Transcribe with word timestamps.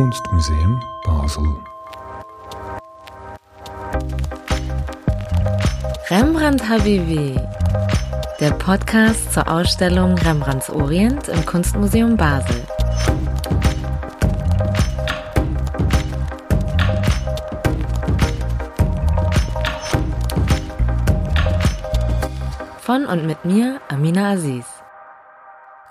Kunstmuseum 0.00 0.80
Basel. 1.04 1.44
Rembrandt 6.08 6.66
Habibi, 6.66 7.38
der 8.40 8.52
Podcast 8.52 9.30
zur 9.34 9.46
Ausstellung 9.46 10.14
Rembrandts 10.16 10.70
Orient 10.70 11.28
im 11.28 11.44
Kunstmuseum 11.44 12.16
Basel. 12.16 12.64
Von 22.80 23.04
und 23.04 23.26
mit 23.26 23.44
mir, 23.44 23.82
Amina 23.88 24.32
Aziz. 24.32 24.79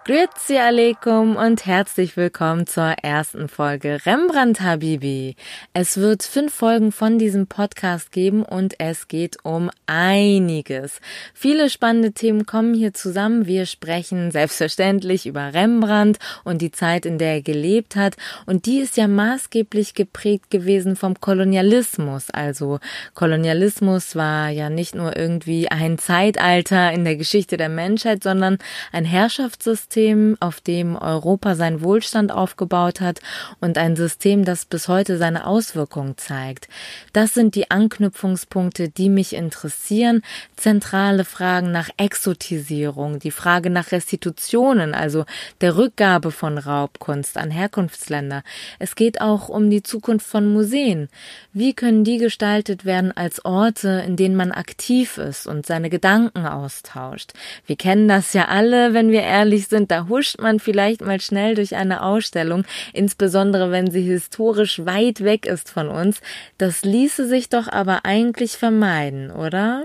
Grüezi 0.10 0.58
alaikum 0.58 1.36
und 1.36 1.68
herzlich 1.68 2.18
willkommen 2.18 2.66
zur 2.66 2.96
ersten 3.04 3.48
Folge 3.48 4.00
Rembrandt 4.08 4.60
Habibi. 4.60 5.36
Es 5.74 5.98
wird 5.98 6.24
fünf 6.24 6.52
Folgen 6.52 6.92
von 6.92 7.20
diesem 7.20 7.46
Podcast 7.46 8.12
geben 8.12 8.42
und 8.42 8.74
es 8.80 9.08
geht 9.08 9.38
um 9.44 9.70
einiges. 9.86 11.00
Viele 11.36 11.70
spannende 11.70 12.12
Themen 12.12 12.48
kommen 12.48 12.74
hier 12.74 12.92
zusammen. 12.96 13.46
Wir 13.46 13.68
sprechen 13.68 14.32
selbstverständlich 14.32 15.28
über 15.28 15.54
Rembrandt 15.54 16.18
und 16.44 16.64
die 16.64 16.72
Zeit, 16.72 17.06
in 17.06 17.20
der 17.20 17.34
er 17.34 17.42
gelebt 17.44 17.96
hat. 17.96 18.16
Und 18.48 18.66
die 18.66 18.80
ist 18.80 18.98
ja 18.98 19.08
maßgeblich 19.08 19.94
geprägt 19.94 20.50
gewesen 20.50 20.96
vom 20.96 21.20
Kolonialismus. 21.20 22.32
Also 22.32 22.80
Kolonialismus 23.14 24.16
war 24.16 24.50
ja 24.50 24.72
nicht 24.72 24.96
nur 24.96 25.16
irgendwie 25.16 25.70
ein 25.70 26.00
Zeitalter 26.00 26.92
in 26.94 27.04
der 27.04 27.16
Geschichte 27.16 27.58
der 27.58 27.70
Menschheit, 27.70 28.24
sondern 28.24 28.58
ein 28.92 29.06
Herrschaftssystem, 29.06 29.99
System, 30.00 30.38
auf 30.40 30.62
dem 30.62 30.96
Europa 30.96 31.56
seinen 31.56 31.82
Wohlstand 31.82 32.32
aufgebaut 32.32 33.02
hat 33.02 33.20
und 33.60 33.78
ein 33.78 33.98
System, 33.98 34.46
das 34.46 34.64
bis 34.64 34.88
heute 34.88 35.18
seine 35.18 35.46
Auswirkungen 35.46 36.18
zeigt. 36.18 36.70
Das 37.12 37.34
sind 37.34 37.54
die 37.56 37.70
Anknüpfungspunkte, 37.70 38.88
die 38.88 39.10
mich 39.10 39.34
interessieren. 39.34 40.22
Zentrale 40.56 41.26
Fragen 41.26 41.74
nach 41.74 41.90
Exotisierung, 41.98 43.20
die 43.20 43.32
Frage 43.32 43.70
nach 43.70 43.92
Restitutionen, 43.92 44.94
also 44.94 45.26
der 45.60 45.76
Rückgabe 45.76 46.32
von 46.32 46.58
Raubkunst 46.58 47.36
an 47.36 47.52
Herkunftsländer. 47.52 48.44
Es 48.80 48.96
geht 48.96 49.20
auch 49.20 49.50
um 49.50 49.70
die 49.70 49.84
Zukunft 49.84 50.26
von 50.26 50.48
Museen. 50.54 51.10
Wie 51.52 51.74
können 51.74 52.06
die 52.06 52.20
gestaltet 52.20 52.86
werden 52.86 53.12
als 53.16 53.44
Orte, 53.44 54.02
in 54.08 54.16
denen 54.16 54.38
man 54.38 54.54
aktiv 54.54 55.18
ist 55.18 55.46
und 55.46 55.66
seine 55.66 55.90
Gedanken 55.90 56.46
austauscht? 56.46 57.34
Wir 57.66 57.76
kennen 57.76 58.08
das 58.08 58.32
ja 58.32 58.48
alle, 58.48 58.94
wenn 58.94 59.12
wir 59.12 59.24
ehrlich 59.24 59.68
sind, 59.68 59.89
da 59.90 60.08
huscht 60.08 60.40
man 60.40 60.60
vielleicht 60.60 61.02
mal 61.02 61.20
schnell 61.20 61.56
durch 61.56 61.76
eine 61.76 62.04
Ausstellung, 62.04 62.64
insbesondere 62.94 63.72
wenn 63.72 63.92
sie 63.92 64.04
historisch 64.04 64.86
weit 64.86 65.24
weg 65.24 65.46
ist 65.46 65.70
von 65.70 65.90
uns. 65.90 66.22
Das 66.58 66.84
ließe 66.84 67.28
sich 67.28 67.50
doch 67.50 67.68
aber 67.68 68.06
eigentlich 68.06 68.54
vermeiden, 68.54 69.32
oder? 69.32 69.84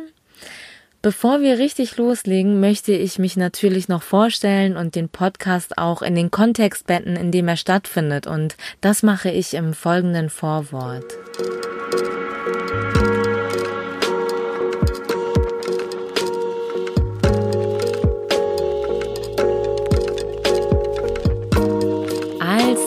Bevor 1.05 1.43
wir 1.43 1.59
richtig 1.59 1.99
loslegen, 1.99 2.61
möchte 2.61 2.93
ich 2.93 3.19
mich 3.19 3.37
natürlich 3.37 3.89
noch 3.89 4.03
vorstellen 4.03 4.75
und 4.79 4.95
den 4.95 5.11
Podcast 5.11 5.77
auch 5.77 6.01
in 6.01 6.15
den 6.15 6.31
Kontext 6.31 6.87
betten, 6.87 7.15
in 7.17 7.31
dem 7.31 7.47
er 7.47 7.59
stattfindet. 7.59 8.27
Und 8.27 8.57
das 8.81 9.03
mache 9.03 9.31
ich 9.31 9.53
im 9.53 9.75
folgenden 9.75 10.31
Vorwort. 10.31 11.05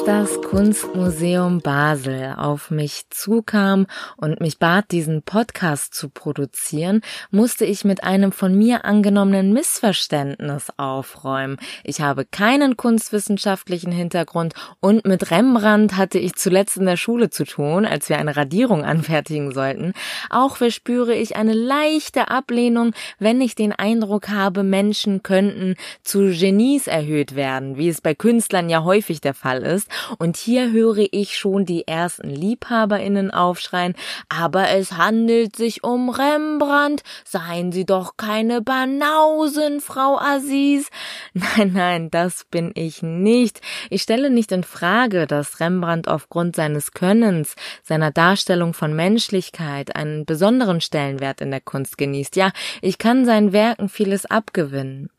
Das 0.08 0.40
Kunstmuseum 0.50 1.60
Basel 1.60 2.34
auf 2.38 2.72
mich 2.72 3.10
zukam 3.10 3.86
und 4.16 4.40
mich 4.40 4.60
bat, 4.60 4.92
diesen 4.92 5.22
Podcast 5.22 5.94
zu 5.94 6.08
produzieren, 6.08 7.02
musste 7.32 7.66
ich 7.66 7.84
mit 7.84 8.06
einem 8.06 8.32
von 8.32 8.58
mir 8.58 8.86
angenommenen 8.86 9.52
Missverständnis 9.52 10.68
aufräumen. 10.78 11.58
Ich 11.84 12.00
habe 12.00 12.24
keinen 12.24 12.78
kunstwissenschaftlichen 12.78 13.92
Hintergrund 13.92 14.54
und 14.80 15.06
mit 15.06 15.32
Rembrandt 15.32 15.98
hatte 15.98 16.18
ich 16.18 16.36
zuletzt 16.36 16.78
in 16.78 16.86
der 16.86 16.96
Schule 16.96 17.30
zu 17.30 17.44
tun, 17.44 17.86
als 17.86 18.08
wir 18.08 18.18
eine 18.18 18.38
Radierung 18.38 18.86
anfertigen 18.86 19.52
sollten. 19.52 19.92
Auch 20.30 20.56
verspüre 20.56 21.14
ich 21.14 21.36
eine 21.36 21.54
leichte 21.54 22.30
Ablehnung, 22.30 22.94
wenn 23.20 23.42
ich 23.42 23.56
den 23.56 23.74
Eindruck 23.74 24.30
habe, 24.30 24.64
Menschen 24.64 25.24
könnten 25.24 25.76
zu 26.04 26.32
Genies 26.32 26.88
erhöht 26.88 27.36
werden, 27.36 27.76
wie 27.76 27.90
es 27.90 28.00
bei 28.00 28.16
Künstlern 28.16 28.70
ja 28.70 28.86
häufig 28.86 29.20
der 29.20 29.34
Fall 29.34 29.64
ist. 29.64 29.90
Und 30.18 30.37
hier 30.40 30.72
höre 30.72 31.06
ich 31.12 31.38
schon 31.38 31.66
die 31.66 31.88
ersten 31.88 32.30
LiebhaberInnen 32.30 33.32
aufschreien, 33.32 33.96
aber 34.30 34.70
es 34.70 34.94
handelt 34.94 35.56
sich 35.56 35.84
um 35.84 36.10
Rembrandt. 36.10 37.04
Seien 37.24 37.72
Sie 37.72 37.86
doch 37.86 38.18
keine 38.18 38.62
Banausen, 38.62 39.82
Frau 39.82 40.18
Aziz. 40.18 40.90
Nein, 41.34 41.72
nein, 41.74 42.10
das 42.10 42.46
bin 42.46 42.72
ich 42.74 43.02
nicht. 43.04 43.62
Ich 43.90 44.02
stelle 44.02 44.30
nicht 44.30 44.52
in 44.52 44.64
Frage, 44.64 45.28
dass 45.28 45.60
Rembrandt 45.60 46.08
aufgrund 46.08 46.56
seines 46.56 46.92
Könnens, 46.92 47.56
seiner 47.84 48.12
Darstellung 48.12 48.74
von 48.74 48.96
Menschlichkeit 48.96 49.96
einen 49.96 50.26
besonderen 50.26 50.82
Stellenwert 50.82 51.42
in 51.42 51.52
der 51.52 51.62
Kunst 51.62 51.98
genießt. 51.98 52.36
Ja, 52.36 52.52
ich 52.82 52.98
kann 52.98 53.26
seinen 53.26 53.54
Werken 53.54 53.90
vieles 53.90 54.26
abgewinnen 54.26 55.10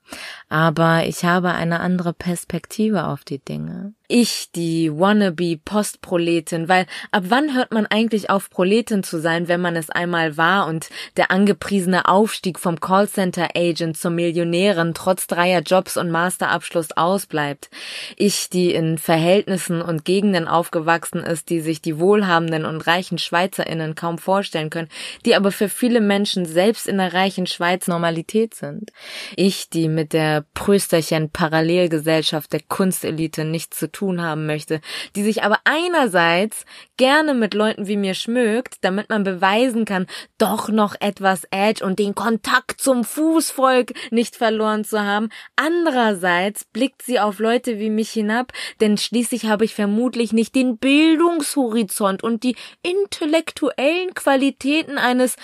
aber 0.48 1.04
ich 1.06 1.24
habe 1.24 1.50
eine 1.50 1.80
andere 1.80 2.12
Perspektive 2.12 3.06
auf 3.06 3.24
die 3.24 3.38
Dinge. 3.38 3.92
Ich, 4.10 4.50
die 4.52 4.90
wannabe 4.90 5.58
Postproletin, 5.62 6.66
weil 6.66 6.86
ab 7.10 7.24
wann 7.28 7.54
hört 7.54 7.72
man 7.72 7.84
eigentlich 7.84 8.30
auf 8.30 8.48
Proletin 8.48 9.02
zu 9.02 9.20
sein, 9.20 9.48
wenn 9.48 9.60
man 9.60 9.76
es 9.76 9.90
einmal 9.90 10.38
war 10.38 10.66
und 10.66 10.88
der 11.18 11.30
angepriesene 11.30 12.08
Aufstieg 12.08 12.58
vom 12.58 12.80
Callcenter 12.80 13.48
Agent 13.54 13.98
zur 13.98 14.10
Millionärin 14.10 14.94
trotz 14.94 15.26
dreier 15.26 15.60
Jobs 15.60 15.98
und 15.98 16.10
Masterabschluss 16.10 16.92
ausbleibt. 16.92 17.68
Ich, 18.16 18.48
die 18.48 18.72
in 18.72 18.96
Verhältnissen 18.96 19.82
und 19.82 20.06
Gegenden 20.06 20.48
aufgewachsen 20.48 21.22
ist, 21.22 21.50
die 21.50 21.60
sich 21.60 21.82
die 21.82 21.98
wohlhabenden 21.98 22.64
und 22.64 22.86
reichen 22.86 23.18
Schweizerinnen 23.18 23.94
kaum 23.94 24.16
vorstellen 24.16 24.70
können, 24.70 24.88
die 25.26 25.34
aber 25.34 25.52
für 25.52 25.68
viele 25.68 26.00
Menschen 26.00 26.46
selbst 26.46 26.88
in 26.88 26.96
der 26.96 27.12
reichen 27.12 27.46
Schweiz 27.46 27.88
Normalität 27.88 28.54
sind. 28.54 28.90
Ich, 29.36 29.68
die 29.68 29.88
mit 29.98 30.12
der 30.12 30.44
Prösterchen 30.54 31.28
Parallelgesellschaft 31.28 32.52
der 32.52 32.60
Kunstelite 32.60 33.44
nichts 33.44 33.80
zu 33.80 33.90
tun 33.90 34.22
haben 34.22 34.46
möchte, 34.46 34.80
die 35.16 35.24
sich 35.24 35.42
aber 35.42 35.58
einerseits 35.64 36.64
gerne 36.96 37.34
mit 37.34 37.52
Leuten 37.52 37.88
wie 37.88 37.96
mir 37.96 38.14
schmückt, 38.14 38.76
damit 38.82 39.08
man 39.08 39.24
beweisen 39.24 39.84
kann, 39.84 40.06
doch 40.38 40.68
noch 40.68 40.94
etwas 41.00 41.42
Edge 41.50 41.84
und 41.84 41.98
den 41.98 42.14
Kontakt 42.14 42.80
zum 42.80 43.02
Fußvolk 43.02 43.92
nicht 44.12 44.36
verloren 44.36 44.84
zu 44.84 45.02
haben. 45.02 45.30
Andererseits 45.56 46.64
blickt 46.64 47.02
sie 47.02 47.18
auf 47.18 47.40
Leute 47.40 47.80
wie 47.80 47.90
mich 47.90 48.10
hinab, 48.10 48.52
denn 48.80 48.98
schließlich 48.98 49.46
habe 49.46 49.64
ich 49.64 49.74
vermutlich 49.74 50.32
nicht 50.32 50.54
den 50.54 50.78
Bildungshorizont 50.78 52.22
und 52.22 52.44
die 52.44 52.54
intellektuellen 52.84 54.14
Qualitäten 54.14 54.96
eines 54.96 55.34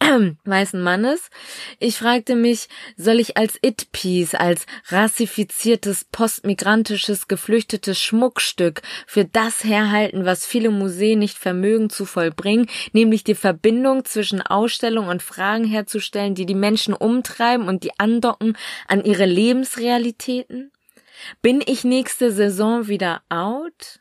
weißen 0.44 0.82
Mannes. 0.82 1.30
Ich 1.78 1.96
fragte 1.96 2.34
mich, 2.34 2.68
soll 2.96 3.20
ich 3.20 3.36
als 3.36 3.58
It-Piece, 3.62 4.34
als 4.34 4.66
rassifiziertes, 4.88 6.06
postmigrantisches, 6.10 7.28
geflüchtetes 7.28 8.00
Schmuckstück 8.00 8.82
für 9.06 9.24
das 9.24 9.64
herhalten, 9.64 10.24
was 10.24 10.46
viele 10.46 10.70
Museen 10.70 11.20
nicht 11.20 11.38
vermögen 11.38 11.90
zu 11.90 12.04
vollbringen, 12.04 12.66
nämlich 12.92 13.24
die 13.24 13.34
Verbindung 13.34 14.04
zwischen 14.04 14.42
Ausstellung 14.42 15.08
und 15.08 15.22
Fragen 15.22 15.64
herzustellen, 15.64 16.34
die 16.34 16.46
die 16.46 16.54
Menschen 16.54 16.94
umtreiben 16.94 17.68
und 17.68 17.84
die 17.84 17.98
andocken 17.98 18.56
an 18.88 19.04
ihre 19.04 19.26
Lebensrealitäten? 19.26 20.72
Bin 21.42 21.62
ich 21.64 21.84
nächste 21.84 22.32
Saison 22.32 22.88
wieder 22.88 23.22
out? 23.28 23.99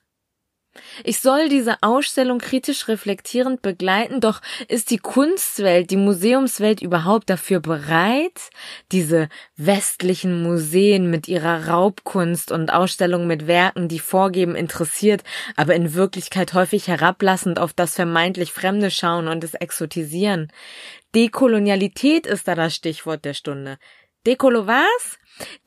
Ich 1.03 1.19
soll 1.19 1.49
diese 1.49 1.77
Ausstellung 1.81 2.37
kritisch 2.37 2.87
reflektierend 2.87 3.61
begleiten, 3.61 4.21
doch 4.21 4.41
ist 4.67 4.91
die 4.91 4.97
Kunstwelt, 4.97 5.89
die 5.89 5.97
Museumswelt 5.97 6.81
überhaupt 6.81 7.29
dafür 7.29 7.59
bereit, 7.59 8.49
diese 8.91 9.29
westlichen 9.57 10.43
Museen 10.43 11.09
mit 11.09 11.27
ihrer 11.27 11.67
Raubkunst 11.67 12.51
und 12.51 12.71
Ausstellungen 12.71 13.27
mit 13.27 13.47
Werken, 13.47 13.87
die 13.87 13.99
vorgeben, 13.99 14.55
interessiert, 14.55 15.23
aber 15.55 15.73
in 15.75 15.93
Wirklichkeit 15.95 16.53
häufig 16.53 16.87
herablassend 16.87 17.59
auf 17.59 17.73
das 17.73 17.95
vermeintlich 17.95 18.51
Fremde 18.51 18.91
schauen 18.91 19.27
und 19.27 19.43
es 19.43 19.55
exotisieren. 19.55 20.51
Dekolonialität 21.15 22.27
ist 22.27 22.47
da 22.47 22.55
das 22.55 22.75
Stichwort 22.75 23.25
der 23.25 23.33
Stunde. 23.33 23.77
Dekolo 24.27 24.67
was? 24.67 25.17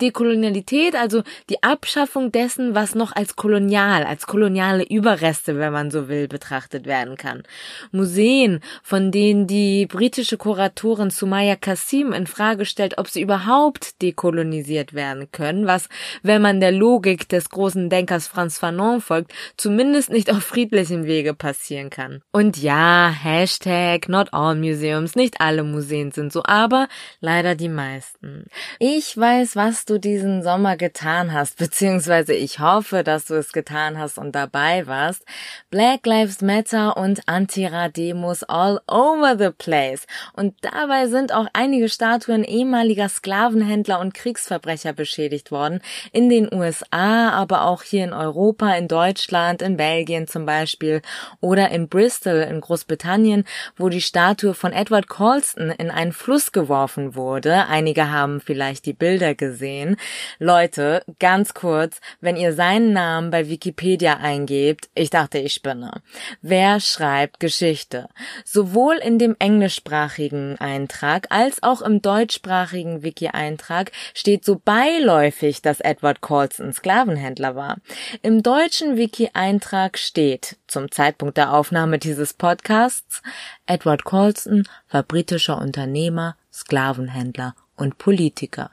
Dekolonialität, 0.00 0.94
also 0.94 1.22
die 1.50 1.62
Abschaffung 1.62 2.32
dessen, 2.32 2.74
was 2.74 2.94
noch 2.94 3.14
als 3.14 3.36
kolonial, 3.36 4.04
als 4.04 4.26
koloniale 4.26 4.84
Überreste, 4.84 5.58
wenn 5.58 5.72
man 5.72 5.90
so 5.90 6.08
will, 6.08 6.28
betrachtet 6.28 6.86
werden 6.86 7.16
kann. 7.16 7.42
Museen, 7.90 8.60
von 8.82 9.10
denen 9.10 9.46
die 9.46 9.86
britische 9.86 10.36
Kuratorin 10.36 11.10
Sumaya 11.10 11.56
Kassim 11.56 12.12
in 12.12 12.26
Frage 12.26 12.64
stellt, 12.64 12.98
ob 12.98 13.08
sie 13.08 13.22
überhaupt 13.22 14.00
dekolonisiert 14.02 14.94
werden 14.94 15.30
können, 15.32 15.66
was, 15.66 15.88
wenn 16.22 16.42
man 16.42 16.60
der 16.60 16.72
Logik 16.72 17.28
des 17.28 17.50
großen 17.50 17.90
Denkers 17.90 18.26
Franz 18.26 18.58
Fanon 18.58 19.00
folgt, 19.00 19.32
zumindest 19.56 20.10
nicht 20.10 20.30
auf 20.30 20.42
friedlichem 20.42 21.04
Wege 21.04 21.34
passieren 21.34 21.90
kann. 21.90 22.22
Und 22.32 22.56
ja, 22.56 23.10
Hashtag 23.10 24.08
not 24.08 24.28
all 24.32 24.54
museums, 24.54 25.16
nicht 25.16 25.40
alle 25.40 25.64
Museen 25.64 26.12
sind 26.12 26.32
so, 26.32 26.42
aber 26.44 26.88
leider 27.20 27.54
die 27.54 27.68
meisten. 27.68 28.46
Ich 28.78 29.16
weiß, 29.16 29.56
was 29.64 29.84
du 29.84 29.98
diesen 29.98 30.42
Sommer 30.42 30.76
getan 30.76 31.32
hast, 31.32 31.56
beziehungsweise 31.56 32.34
ich 32.34 32.58
hoffe, 32.58 33.04
dass 33.04 33.26
du 33.26 33.34
es 33.34 33.52
getan 33.52 33.96
hast 33.96 34.18
und 34.18 34.32
dabei 34.32 34.88
warst. 34.88 35.24
Black 35.70 36.04
Lives 36.04 36.40
Matter 36.40 36.96
und 36.96 37.20
Antira-Demos 37.28 38.42
all 38.42 38.80
over 38.88 39.36
the 39.38 39.50
place. 39.56 40.08
Und 40.32 40.56
dabei 40.62 41.06
sind 41.06 41.32
auch 41.32 41.46
einige 41.52 41.88
Statuen 41.88 42.42
ehemaliger 42.42 43.08
Sklavenhändler 43.08 44.00
und 44.00 44.14
Kriegsverbrecher 44.14 44.94
beschädigt 44.94 45.52
worden. 45.52 45.80
In 46.10 46.28
den 46.28 46.52
USA, 46.52 47.30
aber 47.30 47.64
auch 47.64 47.84
hier 47.84 48.02
in 48.02 48.12
Europa, 48.12 48.74
in 48.74 48.88
Deutschland, 48.88 49.62
in 49.62 49.76
Belgien 49.76 50.26
zum 50.26 50.44
Beispiel 50.44 51.02
oder 51.40 51.70
in 51.70 51.88
Bristol 51.88 52.48
in 52.50 52.60
Großbritannien, 52.60 53.44
wo 53.76 53.88
die 53.88 54.00
Statue 54.00 54.54
von 54.54 54.72
Edward 54.72 55.06
Colston 55.06 55.70
in 55.70 55.92
einen 55.92 56.12
Fluss 56.12 56.50
geworfen 56.50 57.14
wurde. 57.14 57.68
Einige 57.68 58.10
haben 58.10 58.40
vielleicht 58.40 58.86
die 58.86 58.92
Bilder 58.92 59.36
gesehen. 59.42 59.96
Leute, 60.38 61.02
ganz 61.18 61.52
kurz, 61.52 62.00
wenn 62.20 62.36
ihr 62.36 62.52
seinen 62.52 62.92
Namen 62.92 63.32
bei 63.32 63.48
Wikipedia 63.48 64.18
eingebt, 64.18 64.88
ich 64.94 65.10
dachte, 65.10 65.38
ich 65.38 65.52
spinne. 65.52 66.00
Wer 66.42 66.78
schreibt 66.78 67.40
Geschichte? 67.40 68.08
Sowohl 68.44 68.98
in 68.98 69.18
dem 69.18 69.34
englischsprachigen 69.40 70.60
Eintrag 70.60 71.26
als 71.30 71.60
auch 71.64 71.82
im 71.82 72.02
deutschsprachigen 72.02 73.02
Wiki-Eintrag 73.02 73.90
steht 74.14 74.44
so 74.44 74.60
beiläufig, 74.64 75.60
dass 75.60 75.80
Edward 75.80 76.20
Colston 76.20 76.72
Sklavenhändler 76.72 77.56
war. 77.56 77.78
Im 78.22 78.44
deutschen 78.44 78.96
Wiki-Eintrag 78.96 79.98
steht 79.98 80.56
zum 80.68 80.92
Zeitpunkt 80.92 81.36
der 81.36 81.52
Aufnahme 81.52 81.98
dieses 81.98 82.32
Podcasts 82.32 83.22
Edward 83.66 84.04
Colston 84.04 84.68
war 84.90 85.02
britischer 85.02 85.58
Unternehmer, 85.58 86.36
Sklavenhändler 86.52 87.54
und 87.76 87.98
Politiker. 87.98 88.70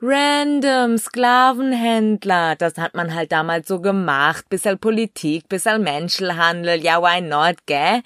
Random 0.00 0.96
Sklavenhändler, 0.96 2.56
das 2.56 2.78
hat 2.78 2.94
man 2.94 3.14
halt 3.14 3.32
damals 3.32 3.68
so 3.68 3.80
gemacht, 3.80 4.48
bissel 4.48 4.76
Politik, 4.76 5.48
bissel 5.48 5.78
Menschenhandel, 5.78 6.82
ja 6.82 7.02
why 7.02 7.20
not, 7.20 7.66
gell? 7.66 8.02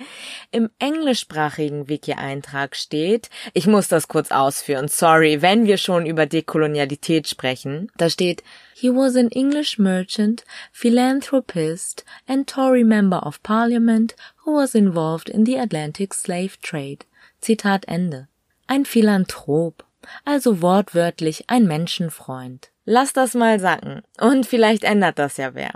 Im 0.51 0.71
englischsprachigen 0.79 1.89
Wiki-Eintrag 1.89 2.75
steht, 2.75 3.31
ich 3.53 3.67
muss 3.67 3.89
das 3.89 4.09
kurz 4.09 4.31
ausführen, 4.31 4.89
sorry, 4.89 5.43
wenn 5.43 5.67
wir 5.67 5.77
schon 5.77 6.06
über 6.06 6.27
Dekolonialität 6.27 7.29
sprechen, 7.29 7.91
da 7.97 8.11
steht, 8.11 8.43
He 8.77 8.91
was 8.91 9.15
an 9.17 9.29
English 9.31 9.79
merchant, 9.79 10.45
philanthropist 10.73 12.05
and 12.27 12.49
Tory 12.49 12.83
member 12.83 13.25
of 13.25 13.43
parliament 13.43 14.17
who 14.45 14.56
was 14.56 14.75
involved 14.75 15.29
in 15.29 15.47
the 15.47 15.59
Atlantic 15.59 16.12
slave 16.12 16.61
trade. 16.61 17.06
Zitat 17.41 17.87
Ende. 17.87 18.27
Ein 18.67 18.85
Philanthrop, 18.85 19.85
also 20.25 20.62
wortwörtlich 20.62 21.45
ein 21.49 21.67
Menschenfreund. 21.67 22.71
Lass 22.85 23.12
das 23.12 23.35
mal 23.35 23.61
sacken. 23.61 24.03
Und 24.21 24.47
vielleicht 24.47 24.85
ändert 24.85 25.19
das 25.19 25.37
ja 25.37 25.55
wer. 25.55 25.73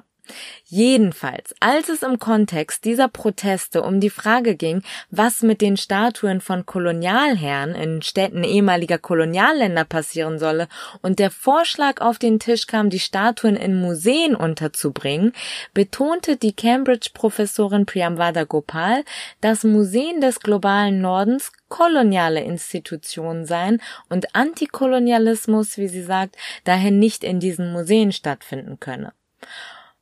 Jedenfalls, 0.66 1.54
als 1.60 1.88
es 1.88 2.02
im 2.02 2.18
Kontext 2.18 2.84
dieser 2.84 3.08
Proteste 3.08 3.82
um 3.82 4.00
die 4.00 4.10
Frage 4.10 4.54
ging, 4.54 4.82
was 5.10 5.42
mit 5.42 5.60
den 5.60 5.76
Statuen 5.76 6.40
von 6.40 6.66
Kolonialherren 6.66 7.74
in 7.74 8.02
Städten 8.02 8.44
ehemaliger 8.44 8.98
Kolonialländer 8.98 9.84
passieren 9.84 10.38
solle 10.38 10.68
und 11.00 11.18
der 11.18 11.30
Vorschlag 11.30 12.00
auf 12.00 12.18
den 12.18 12.38
Tisch 12.38 12.66
kam, 12.66 12.90
die 12.90 12.98
Statuen 12.98 13.56
in 13.56 13.80
Museen 13.80 14.34
unterzubringen, 14.34 15.32
betonte 15.72 16.36
die 16.36 16.52
Cambridge-Professorin 16.52 17.86
Priyamvada 17.86 18.44
Gopal, 18.44 19.04
dass 19.40 19.64
Museen 19.64 20.20
des 20.20 20.40
globalen 20.40 21.00
Nordens 21.00 21.52
koloniale 21.68 22.42
Institutionen 22.42 23.46
seien 23.46 23.80
und 24.08 24.34
Antikolonialismus, 24.34 25.78
wie 25.78 25.88
sie 25.88 26.02
sagt, 26.02 26.36
daher 26.64 26.90
nicht 26.90 27.24
in 27.24 27.40
diesen 27.40 27.72
Museen 27.72 28.12
stattfinden 28.12 28.80
könne. 28.80 29.12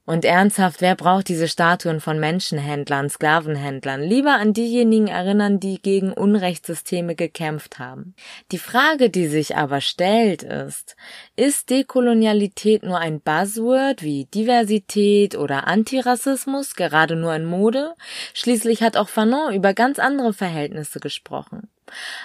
Und 0.06 0.24
ernsthaft, 0.24 0.80
wer 0.80 0.94
braucht 0.94 1.28
diese 1.28 1.48
Statuen 1.48 2.00
von 2.00 2.20
Menschenhändlern, 2.20 3.10
Sklavenhändlern? 3.10 4.00
Lieber 4.00 4.34
an 4.34 4.52
diejenigen 4.52 5.08
erinnern, 5.08 5.58
die 5.58 5.82
gegen 5.82 6.12
Unrechtssysteme 6.12 7.16
gekämpft 7.16 7.80
haben. 7.80 8.14
Die 8.52 8.58
Frage, 8.58 9.10
die 9.10 9.26
sich 9.26 9.56
aber 9.56 9.80
stellt, 9.80 10.44
ist, 10.44 10.94
ist 11.34 11.70
Dekolonialität 11.70 12.84
nur 12.84 12.98
ein 12.98 13.20
Buzzword 13.20 14.04
wie 14.04 14.26
Diversität 14.26 15.36
oder 15.36 15.66
Antirassismus, 15.66 16.76
gerade 16.76 17.16
nur 17.16 17.34
in 17.34 17.44
Mode? 17.44 17.94
Schließlich 18.32 18.84
hat 18.84 18.96
auch 18.96 19.08
Fanon 19.08 19.52
über 19.54 19.74
ganz 19.74 19.98
andere 19.98 20.32
Verhältnisse 20.32 21.00
gesprochen. 21.00 21.68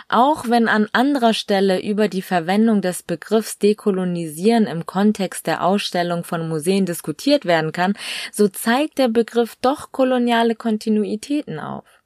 Auch 0.07 0.49
wenn 0.49 0.67
an 0.67 0.87
anderer 0.91 1.33
Stelle 1.33 1.81
über 1.81 2.07
die 2.07 2.21
Verwendung 2.21 2.81
des 2.81 3.03
Begriffs 3.03 3.59
dekolonisieren 3.59 4.67
im 4.67 4.85
Kontext 4.85 5.47
der 5.47 5.63
Ausstellung 5.63 6.23
von 6.23 6.47
Museen 6.47 6.85
diskutiert 6.85 7.45
werden 7.45 7.71
kann, 7.71 7.93
so 8.31 8.47
zeigt 8.47 8.97
der 8.97 9.07
Begriff 9.07 9.55
doch 9.61 9.91
koloniale 9.91 10.55
Kontinuitäten 10.55 11.59
auf. 11.59 12.00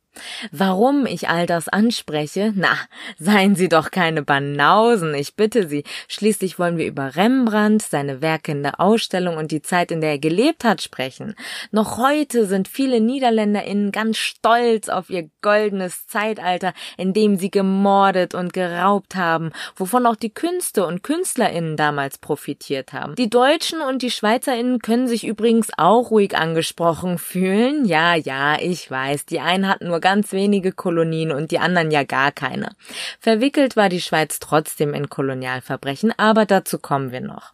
Warum 0.52 1.06
ich 1.06 1.30
all 1.30 1.46
das 1.46 1.70
anspreche? 1.70 2.54
Na, 2.56 2.78
seien 3.18 3.56
Sie 3.56 3.70
doch 3.70 3.92
keine 3.92 4.22
Banausen, 4.22 5.14
ich 5.14 5.36
bitte 5.36 5.68
Sie. 5.68 5.84
Schließlich 6.08 6.60
wollen 6.60 6.78
wir 6.78 6.86
über 6.86 7.16
Rembrandt, 7.16 7.82
seine 7.82 8.22
Werke 8.22 8.52
in 8.52 8.64
der 8.64 8.80
Ausstellung 8.80 9.38
und 9.38 9.52
die 9.52 9.62
Zeit, 9.62 9.92
in 9.92 10.02
der 10.02 10.12
er 10.12 10.20
gelebt 10.20 10.64
hat, 10.64 10.82
sprechen. 10.82 11.36
Noch 11.72 11.98
heute 11.98 12.46
sind 12.46 12.68
viele 12.68 13.00
NiederländerInnen 13.00 13.92
ganz 13.92 14.18
stolz 14.18 14.90
auf 14.90 15.10
ihr 15.10 15.30
goldenes 15.42 16.08
Zeitalter, 16.08 16.74
in 16.98 17.14
dem 17.14 17.38
sie 17.38 17.52
gemordet 17.52 18.34
und 18.34 18.54
geraubt 18.54 19.16
haben, 19.16 19.52
wovon 19.76 20.06
auch 20.06 20.16
die 20.16 20.34
Künste 20.34 20.86
und 20.86 21.04
KünstlerInnen 21.04 21.78
damals 21.78 22.18
profitiert 22.18 22.94
haben. 22.94 23.16
Die 23.16 23.30
Deutschen 23.30 23.82
und 23.82 24.02
die 24.02 24.12
SchweizerInnen 24.12 24.80
können 24.80 25.08
sich 25.08 25.26
übrigens 25.26 25.70
auch 25.78 26.12
ruhig 26.12 26.36
angesprochen 26.36 27.18
fühlen. 27.18 27.86
Ja, 27.86 28.16
ja, 28.16 28.58
ich 28.60 28.90
weiß, 28.90 29.26
die 29.26 29.40
einen 29.40 29.68
hatten 29.68 29.88
nur 29.88 30.00
ganz 30.06 30.34
wenige 30.34 30.72
Kolonien 30.72 31.32
und 31.32 31.50
die 31.50 31.58
anderen 31.58 31.90
ja 31.90 32.04
gar 32.04 32.32
keine. 32.32 32.76
Verwickelt 33.20 33.76
war 33.76 33.90
die 33.90 34.02
Schweiz 34.02 34.40
trotzdem 34.40 34.94
in 34.94 35.10
Kolonialverbrechen, 35.10 36.14
aber 36.16 36.46
dazu 36.46 36.78
kommen 36.78 37.12
wir 37.12 37.22
noch. 37.22 37.54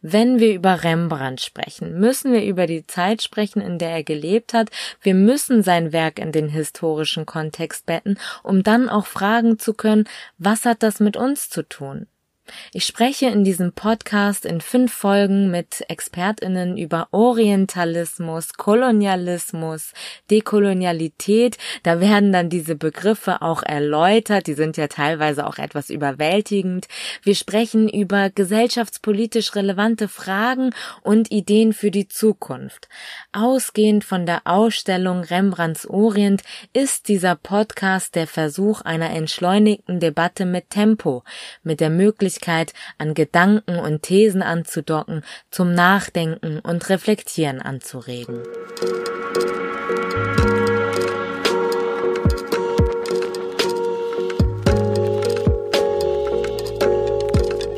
Wenn 0.00 0.38
wir 0.38 0.54
über 0.54 0.82
Rembrandt 0.82 1.42
sprechen, 1.42 2.00
müssen 2.00 2.32
wir 2.32 2.42
über 2.42 2.66
die 2.66 2.86
Zeit 2.86 3.20
sprechen, 3.20 3.60
in 3.60 3.78
der 3.78 3.90
er 3.90 4.02
gelebt 4.02 4.54
hat. 4.54 4.70
Wir 5.02 5.14
müssen 5.14 5.62
sein 5.62 5.92
Werk 5.92 6.18
in 6.18 6.32
den 6.32 6.48
historischen 6.48 7.26
Kontext 7.26 7.84
betten, 7.84 8.18
um 8.42 8.62
dann 8.62 8.88
auch 8.88 9.04
fragen 9.04 9.58
zu 9.58 9.74
können, 9.74 10.04
was 10.38 10.64
hat 10.64 10.82
das 10.82 11.00
mit 11.00 11.18
uns 11.18 11.50
zu 11.50 11.68
tun? 11.68 12.06
Ich 12.72 12.84
spreche 12.84 13.26
in 13.26 13.44
diesem 13.44 13.72
Podcast 13.72 14.44
in 14.44 14.60
fünf 14.60 14.92
Folgen 14.92 15.50
mit 15.50 15.84
Expertinnen 15.88 16.76
über 16.76 17.08
Orientalismus, 17.10 18.54
Kolonialismus, 18.54 19.92
Dekolonialität. 20.30 21.58
Da 21.82 22.00
werden 22.00 22.32
dann 22.32 22.48
diese 22.48 22.76
Begriffe 22.76 23.42
auch 23.42 23.62
erläutert. 23.62 24.46
Die 24.46 24.54
sind 24.54 24.76
ja 24.76 24.88
teilweise 24.88 25.46
auch 25.46 25.58
etwas 25.58 25.90
überwältigend. 25.90 26.86
Wir 27.22 27.34
sprechen 27.34 27.88
über 27.88 28.30
gesellschaftspolitisch 28.30 29.54
relevante 29.54 30.08
Fragen 30.08 30.70
und 31.02 31.30
Ideen 31.30 31.72
für 31.72 31.90
die 31.90 32.08
Zukunft. 32.08 32.88
Ausgehend 33.32 34.04
von 34.04 34.26
der 34.26 34.42
Ausstellung 34.44 35.22
Rembrandts 35.22 35.86
Orient 35.86 36.42
ist 36.72 37.08
dieser 37.08 37.36
Podcast 37.36 38.14
der 38.14 38.26
Versuch 38.26 38.80
einer 38.80 39.10
entschleunigten 39.10 40.00
Debatte 40.00 40.46
mit 40.46 40.70
Tempo, 40.70 41.24
mit 41.62 41.80
der 41.80 41.90
Möglichkeit 41.90 42.39
Möglichkeit, 42.40 42.72
an 42.98 43.14
Gedanken 43.14 43.78
und 43.78 44.02
Thesen 44.02 44.42
anzudocken, 44.42 45.22
zum 45.50 45.74
Nachdenken 45.74 46.60
und 46.60 46.88
Reflektieren 46.88 47.60
anzuregen. 47.60 48.42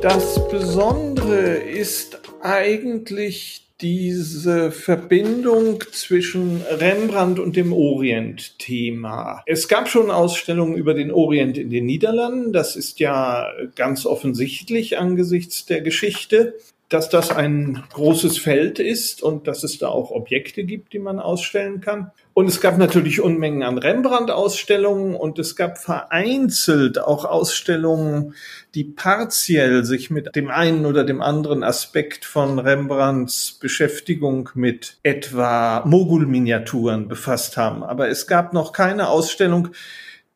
Das 0.01 0.49
Besondere 0.49 1.59
ist 1.59 2.19
eigentlich 2.43 3.72
diese 3.83 4.71
Verbindung 4.71 5.83
zwischen 5.91 6.63
Rembrandt 6.63 7.39
und 7.39 7.57
dem 7.57 7.73
Orient-Thema. 7.73 9.43
Es 9.47 9.67
gab 9.69 9.89
schon 9.89 10.11
Ausstellungen 10.11 10.77
über 10.77 10.95
den 10.95 11.11
Orient 11.11 11.59
in 11.59 11.71
den 11.71 11.87
Niederlanden. 11.87 12.53
Das 12.53 12.77
ist 12.77 13.01
ja 13.01 13.49
ganz 13.75 14.07
offensichtlich 14.07 14.99
angesichts 14.99 15.67
der 15.67 15.81
Geschichte 15.81 16.55
dass 16.93 17.09
das 17.09 17.31
ein 17.31 17.83
großes 17.93 18.39
Feld 18.39 18.79
ist 18.79 19.23
und 19.23 19.47
dass 19.47 19.65
es 19.65 19.79
da 19.79 19.89
auch 19.89 20.11
Objekte 20.11 20.65
gibt, 20.65 20.93
die 20.93 20.99
man 20.99 21.19
ausstellen 21.19 21.81
kann. 21.81 22.11
Und 22.35 22.47
es 22.47 22.61
gab 22.61 22.79
natürlich 22.79 23.21
Unmengen 23.21 23.63
an 23.63 23.79
Rembrandt-Ausstellungen 23.79 25.15
und 25.15 25.39
es 25.39 25.57
gab 25.57 25.79
vereinzelt 25.79 26.99
auch 26.99 27.25
Ausstellungen, 27.25 28.35
die 28.75 28.85
partiell 28.85 29.85
sich 29.85 30.11
mit 30.11 30.35
dem 30.35 30.51
einen 30.51 30.87
oder 30.87 31.05
dem 31.05 31.23
anderen 31.23 31.63
Aspekt 31.63 32.25
von 32.25 32.59
Rembrandts 32.59 33.59
Beschäftigung 33.61 34.51
mit 34.55 34.99
etwa 35.03 35.83
Mogul-Miniaturen 35.87 37.09
befasst 37.09 37.57
haben. 37.57 37.83
Aber 37.83 38.09
es 38.09 38.27
gab 38.27 38.53
noch 38.53 38.73
keine 38.73 39.09
Ausstellung, 39.09 39.69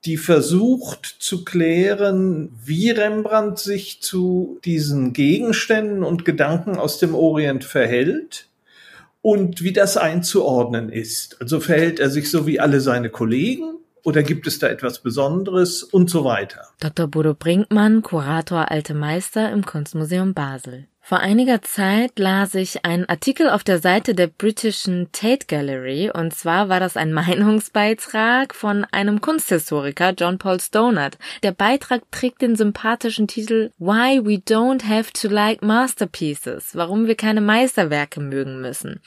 die 0.04 0.16
versucht 0.16 1.04
zu 1.18 1.44
klären, 1.44 2.50
wie 2.64 2.90
Rembrandt 2.90 3.58
sich 3.58 4.00
zu 4.02 4.60
diesen 4.64 5.12
Gegenständen 5.12 6.04
und 6.04 6.24
Gedanken 6.24 6.76
aus 6.76 6.98
dem 6.98 7.14
Orient 7.14 7.64
verhält 7.64 8.48
und 9.22 9.62
wie 9.62 9.72
das 9.72 9.96
einzuordnen 9.96 10.88
ist. 10.90 11.40
Also 11.40 11.58
verhält 11.58 11.98
er 11.98 12.10
sich 12.10 12.30
so 12.30 12.46
wie 12.46 12.60
alle 12.60 12.80
seine 12.80 13.10
Kollegen 13.10 13.76
oder 14.04 14.22
gibt 14.22 14.46
es 14.46 14.60
da 14.60 14.68
etwas 14.68 15.00
Besonderes 15.00 15.82
und 15.82 16.08
so 16.08 16.24
weiter. 16.24 16.68
Dr. 16.78 17.08
Bodo 17.08 17.34
Brinkmann, 17.34 18.02
Kurator 18.02 18.70
Alte 18.70 18.94
Meister 18.94 19.50
im 19.50 19.66
Kunstmuseum 19.66 20.32
Basel. 20.32 20.86
Vor 21.08 21.20
einiger 21.20 21.62
Zeit 21.62 22.18
las 22.18 22.56
ich 22.56 22.84
einen 22.84 23.08
Artikel 23.08 23.48
auf 23.48 23.62
der 23.62 23.78
Seite 23.78 24.12
der 24.12 24.26
britischen 24.26 25.12
Tate 25.12 25.46
Gallery 25.46 26.10
und 26.12 26.34
zwar 26.34 26.68
war 26.68 26.80
das 26.80 26.96
ein 26.96 27.12
Meinungsbeitrag 27.12 28.52
von 28.52 28.84
einem 28.90 29.20
Kunsthistoriker 29.20 30.14
John 30.18 30.38
Paul 30.38 30.58
Stonert. 30.58 31.16
Der 31.44 31.52
Beitrag 31.52 32.02
trägt 32.10 32.42
den 32.42 32.56
sympathischen 32.56 33.28
Titel 33.28 33.70
Why 33.78 34.20
We 34.24 34.42
Don't 34.42 34.88
Have 34.88 35.12
to 35.12 35.28
Like 35.28 35.62
Masterpieces, 35.62 36.74
warum 36.74 37.06
wir 37.06 37.14
keine 37.14 37.40
Meisterwerke 37.40 38.18
mögen 38.18 38.60
müssen. 38.60 39.00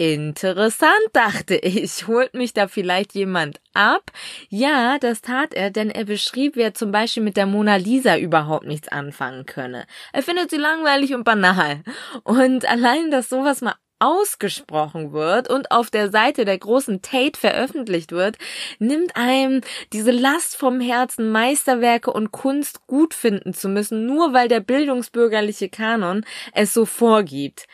Interessant, 0.00 0.92
dachte 1.12 1.56
ich. 1.56 2.06
Holt 2.06 2.32
mich 2.32 2.52
da 2.52 2.68
vielleicht 2.68 3.14
jemand 3.14 3.60
ab? 3.74 4.12
Ja, 4.48 4.96
das 5.00 5.22
tat 5.22 5.54
er, 5.54 5.70
denn 5.72 5.90
er 5.90 6.04
beschrieb, 6.04 6.54
wer 6.54 6.72
zum 6.72 6.92
Beispiel 6.92 7.24
mit 7.24 7.36
der 7.36 7.46
Mona 7.46 7.74
Lisa 7.74 8.16
überhaupt 8.16 8.64
nichts 8.64 8.86
anfangen 8.86 9.44
könne. 9.44 9.86
Er 10.12 10.22
findet 10.22 10.50
sie 10.50 10.56
langweilig 10.56 11.14
und 11.14 11.24
banal. 11.24 11.82
Und 12.22 12.64
allein, 12.64 13.10
dass 13.10 13.28
sowas 13.28 13.60
mal 13.60 13.74
ausgesprochen 13.98 15.12
wird 15.12 15.50
und 15.50 15.70
auf 15.70 15.90
der 15.90 16.10
Seite 16.10 16.44
der 16.44 16.58
großen 16.58 17.02
Tate 17.02 17.38
veröffentlicht 17.38 18.12
wird, 18.12 18.38
nimmt 18.78 19.16
einem 19.16 19.62
diese 19.92 20.12
Last 20.12 20.56
vom 20.56 20.80
Herzen, 20.80 21.32
Meisterwerke 21.32 22.12
und 22.12 22.30
Kunst 22.30 22.86
gut 22.86 23.14
finden 23.14 23.54
zu 23.54 23.68
müssen, 23.68 24.06
nur 24.06 24.32
weil 24.32 24.48
der 24.48 24.60
bildungsbürgerliche 24.60 25.68
Kanon 25.68 26.24
es 26.52 26.72
so 26.72 26.86
vorgibt. 26.86 27.66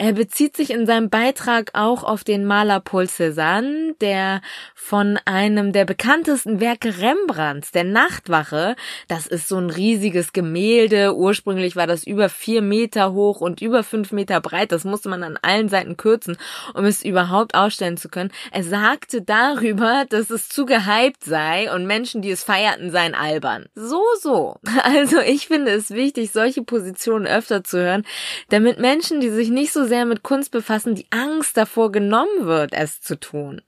Er 0.00 0.14
bezieht 0.14 0.56
sich 0.56 0.70
in 0.70 0.86
seinem 0.86 1.10
Beitrag 1.10 1.72
auch 1.74 2.04
auf 2.04 2.24
den 2.24 2.46
Maler 2.46 2.80
Paul 2.80 3.04
Cézanne, 3.04 3.96
der 4.00 4.40
von 4.74 5.18
einem 5.26 5.74
der 5.74 5.84
bekanntesten 5.84 6.58
Werke 6.58 7.02
Rembrandts, 7.02 7.70
der 7.70 7.84
Nachtwache, 7.84 8.76
das 9.08 9.26
ist 9.26 9.46
so 9.46 9.58
ein 9.58 9.68
riesiges 9.68 10.32
Gemälde, 10.32 11.14
ursprünglich 11.14 11.76
war 11.76 11.86
das 11.86 12.04
über 12.04 12.30
vier 12.30 12.62
Meter 12.62 13.12
hoch 13.12 13.42
und 13.42 13.60
über 13.60 13.82
fünf 13.82 14.10
Meter 14.10 14.40
breit, 14.40 14.72
das 14.72 14.84
musste 14.84 15.10
man 15.10 15.22
an 15.22 15.38
allen 15.42 15.68
Seiten 15.68 15.98
kürzen, 15.98 16.38
um 16.72 16.86
es 16.86 17.04
überhaupt 17.04 17.54
ausstellen 17.54 17.98
zu 17.98 18.08
können. 18.08 18.32
Er 18.52 18.64
sagte 18.64 19.20
darüber, 19.20 20.06
dass 20.08 20.30
es 20.30 20.48
zu 20.48 20.64
gehypt 20.64 21.24
sei 21.24 21.70
und 21.74 21.86
Menschen, 21.86 22.22
die 22.22 22.30
es 22.30 22.42
feierten, 22.42 22.90
seien 22.90 23.14
albern. 23.14 23.66
So, 23.74 24.02
so. 24.18 24.56
Also 24.82 25.20
ich 25.20 25.46
finde 25.46 25.72
es 25.72 25.90
wichtig, 25.90 26.32
solche 26.32 26.62
Positionen 26.62 27.26
öfter 27.26 27.62
zu 27.62 27.78
hören, 27.78 28.06
damit 28.48 28.78
Menschen, 28.78 29.20
die 29.20 29.28
sich 29.28 29.50
nicht 29.50 29.72
so 29.74 29.89
sehr 29.90 30.06
mit 30.06 30.22
Kunst 30.22 30.52
befassen, 30.52 30.94
die 30.94 31.06
Angst 31.10 31.56
davor 31.56 31.90
genommen 31.90 32.46
wird, 32.46 32.72
es 32.72 33.00
zu 33.02 33.18
tun. 33.18 33.60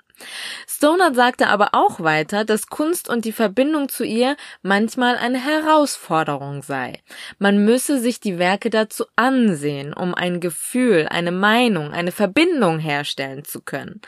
Stoner 0.69 1.12
sagte 1.14 1.49
aber 1.49 1.71
auch 1.73 1.99
weiter, 1.99 2.45
dass 2.45 2.69
Kunst 2.69 3.09
und 3.09 3.25
die 3.25 3.33
Verbindung 3.33 3.88
zu 3.88 4.05
ihr 4.05 4.37
manchmal 4.62 5.17
eine 5.17 5.45
Herausforderung 5.45 6.62
sei. 6.62 7.00
Man 7.41 7.64
müsse 7.64 7.99
sich 7.99 8.21
die 8.21 8.38
Werke 8.38 8.71
dazu 8.71 9.05
ansehen, 9.17 9.93
um 9.93 10.14
ein 10.14 10.38
Gefühl, 10.38 11.09
eine 11.11 11.33
Meinung, 11.33 11.91
eine 11.93 12.12
Verbindung 12.12 12.79
herstellen 12.79 13.45
zu 13.45 13.62
können. 13.62 14.00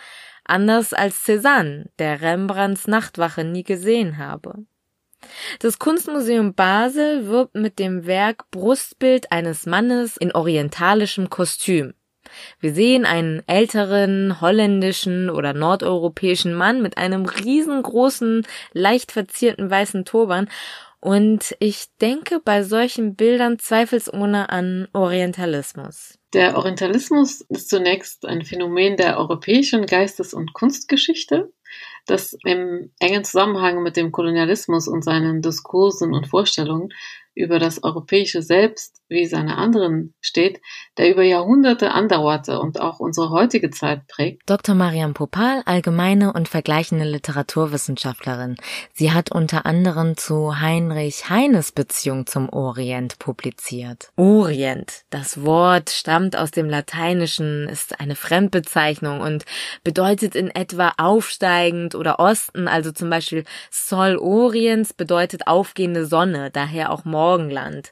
Anders 0.45 0.93
als 0.93 1.27
Cézanne, 1.27 1.89
der 1.99 2.21
Rembrandts 2.21 2.87
Nachtwache 2.87 3.43
nie 3.43 3.65
gesehen 3.65 4.19
habe. 4.19 4.65
Das 5.59 5.79
Kunstmuseum 5.79 6.55
Basel 6.55 7.27
wirbt 7.27 7.55
mit 7.55 7.79
dem 7.79 8.07
Werk 8.07 8.51
Brustbild 8.51 9.33
eines 9.33 9.67
Mannes 9.67 10.17
in 10.17 10.33
orientalischem 10.33 11.31
Kostüm. 11.31 11.95
Wir 12.61 12.73
sehen 12.75 13.05
einen 13.05 13.43
älteren 13.47 14.41
holländischen 14.41 15.31
oder 15.31 15.55
nordeuropäischen 15.55 16.55
Mann 16.55 16.83
mit 16.83 16.99
einem 16.99 17.27
riesengroßen, 17.27 18.47
leicht 18.73 19.13
verzierten 19.13 19.71
weißen 19.71 20.05
Turban 20.05 20.49
und 21.05 21.55
ich 21.59 21.85
denke 22.01 22.41
bei 22.43 22.63
solchen 22.63 23.15
Bildern 23.15 23.59
zweifelsohne 23.59 24.49
an 24.49 24.89
Orientalismus. 24.95 26.19
Der 26.33 26.57
Orientalismus 26.57 27.43
ist 27.43 27.69
zunächst 27.69 28.25
ein 28.25 28.43
Phänomen 28.43 28.97
der 28.97 29.19
europäischen 29.19 29.85
Geistes- 29.85 30.33
und 30.33 30.55
Kunstgeschichte, 30.55 31.53
das 32.07 32.35
im 32.45 32.91
engen 33.01 33.23
Zusammenhang 33.23 33.83
mit 33.83 33.99
dem 33.99 34.13
Kolonialismus 34.13 34.89
und 34.89 35.05
seinen 35.05 35.43
Diskursen 35.43 36.15
und 36.15 36.27
Vorstellungen 36.27 36.89
über 37.35 37.59
das 37.59 37.83
europäische 37.83 38.43
Selbst 38.43 39.01
wie 39.09 39.27
seine 39.27 39.57
anderen 39.57 40.15
steht, 40.21 40.61
der 40.97 41.11
über 41.11 41.23
Jahrhunderte 41.23 41.93
andauerte 41.93 42.59
und 42.59 42.81
auch 42.81 43.01
unsere 43.01 43.31
heutige 43.31 43.71
Zeit 43.71 44.07
prägt. 44.07 44.43
Dr. 44.47 44.75
Mariam 44.75 45.15
Popal, 45.15 45.63
allgemeine 45.67 46.33
und 46.33 46.49
vergleichende 46.49 47.05
Literaturwissenschaftlerin. 47.05 48.57
Sie 48.93 49.13
hat 49.13 49.31
unter 49.31 49.67
anderem 49.67 50.17
zu 50.17 50.61
Heinrich 50.61 51.29
Heines 51.29 51.73
Beziehung 51.73 52.27
zum 52.27 52.49
Orient 52.49 53.19
publiziert. 53.19 54.11
Orient, 54.17 55.03
das 55.11 55.45
Wort 55.45 55.91
stammt 55.91 56.37
aus 56.37 56.51
dem 56.51 56.69
Lateinischen, 56.69 57.69
ist 57.69 58.01
eine 58.01 58.17
Fremdbezeichnung 58.17 59.21
und 59.21 59.45
bedeutet 59.83 60.35
in 60.35 60.49
etwa 60.49 60.93
aufsteigend 60.97 61.95
oder 61.95 62.19
Osten, 62.19 62.69
also 62.69 62.91
zum 62.91 63.11
Beispiel 63.11 63.45
Sol 63.71 64.17
Orients 64.17 64.93
bedeutet 64.93 65.47
aufgehende 65.47 66.07
Sonne, 66.07 66.51
daher 66.51 66.91
auch 66.91 67.05
Morgen 67.05 67.24
Morgenland. 67.25 67.91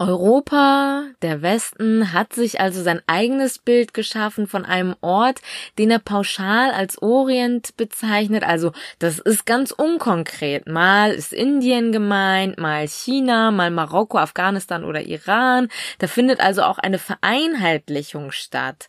Europa, 0.00 1.04
der 1.22 1.40
Westen, 1.40 2.12
hat 2.12 2.32
sich 2.32 2.58
also 2.58 2.82
sein 2.82 3.00
eigenes 3.06 3.60
Bild 3.60 3.94
geschaffen 3.94 4.48
von 4.48 4.64
einem 4.64 4.96
Ort, 5.02 5.40
den 5.78 5.92
er 5.92 6.00
pauschal 6.00 6.72
als 6.72 7.00
Orient 7.00 7.76
bezeichnet. 7.76 8.42
Also 8.42 8.72
das 8.98 9.20
ist 9.20 9.46
ganz 9.46 9.70
unkonkret. 9.70 10.66
Mal 10.66 11.12
ist 11.12 11.32
Indien 11.32 11.92
gemeint, 11.92 12.58
mal 12.58 12.88
China, 12.88 13.52
mal 13.52 13.70
Marokko, 13.70 14.18
Afghanistan 14.18 14.84
oder 14.84 15.02
Iran. 15.02 15.68
Da 16.00 16.08
findet 16.08 16.40
also 16.40 16.64
auch 16.64 16.78
eine 16.78 16.98
Vereinheitlichung 16.98 18.32
statt. 18.32 18.88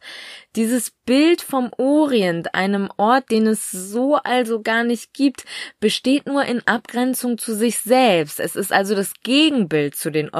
Dieses 0.55 0.91
Bild 1.05 1.43
vom 1.43 1.69
Orient, 1.77 2.55
einem 2.55 2.89
Ort, 2.97 3.29
den 3.29 3.45
es 3.45 3.69
so 3.69 4.15
also 4.15 4.61
gar 4.61 4.83
nicht 4.83 5.13
gibt, 5.13 5.45
besteht 5.79 6.25
nur 6.25 6.45
in 6.45 6.65
Abgrenzung 6.65 7.37
zu 7.37 7.53
sich 7.53 7.77
selbst. 7.77 8.39
Es 8.39 8.55
ist 8.55 8.73
also 8.73 8.95
das 8.95 9.13
Gegenbild 9.21 9.95
zu 9.95 10.11
den 10.11 10.33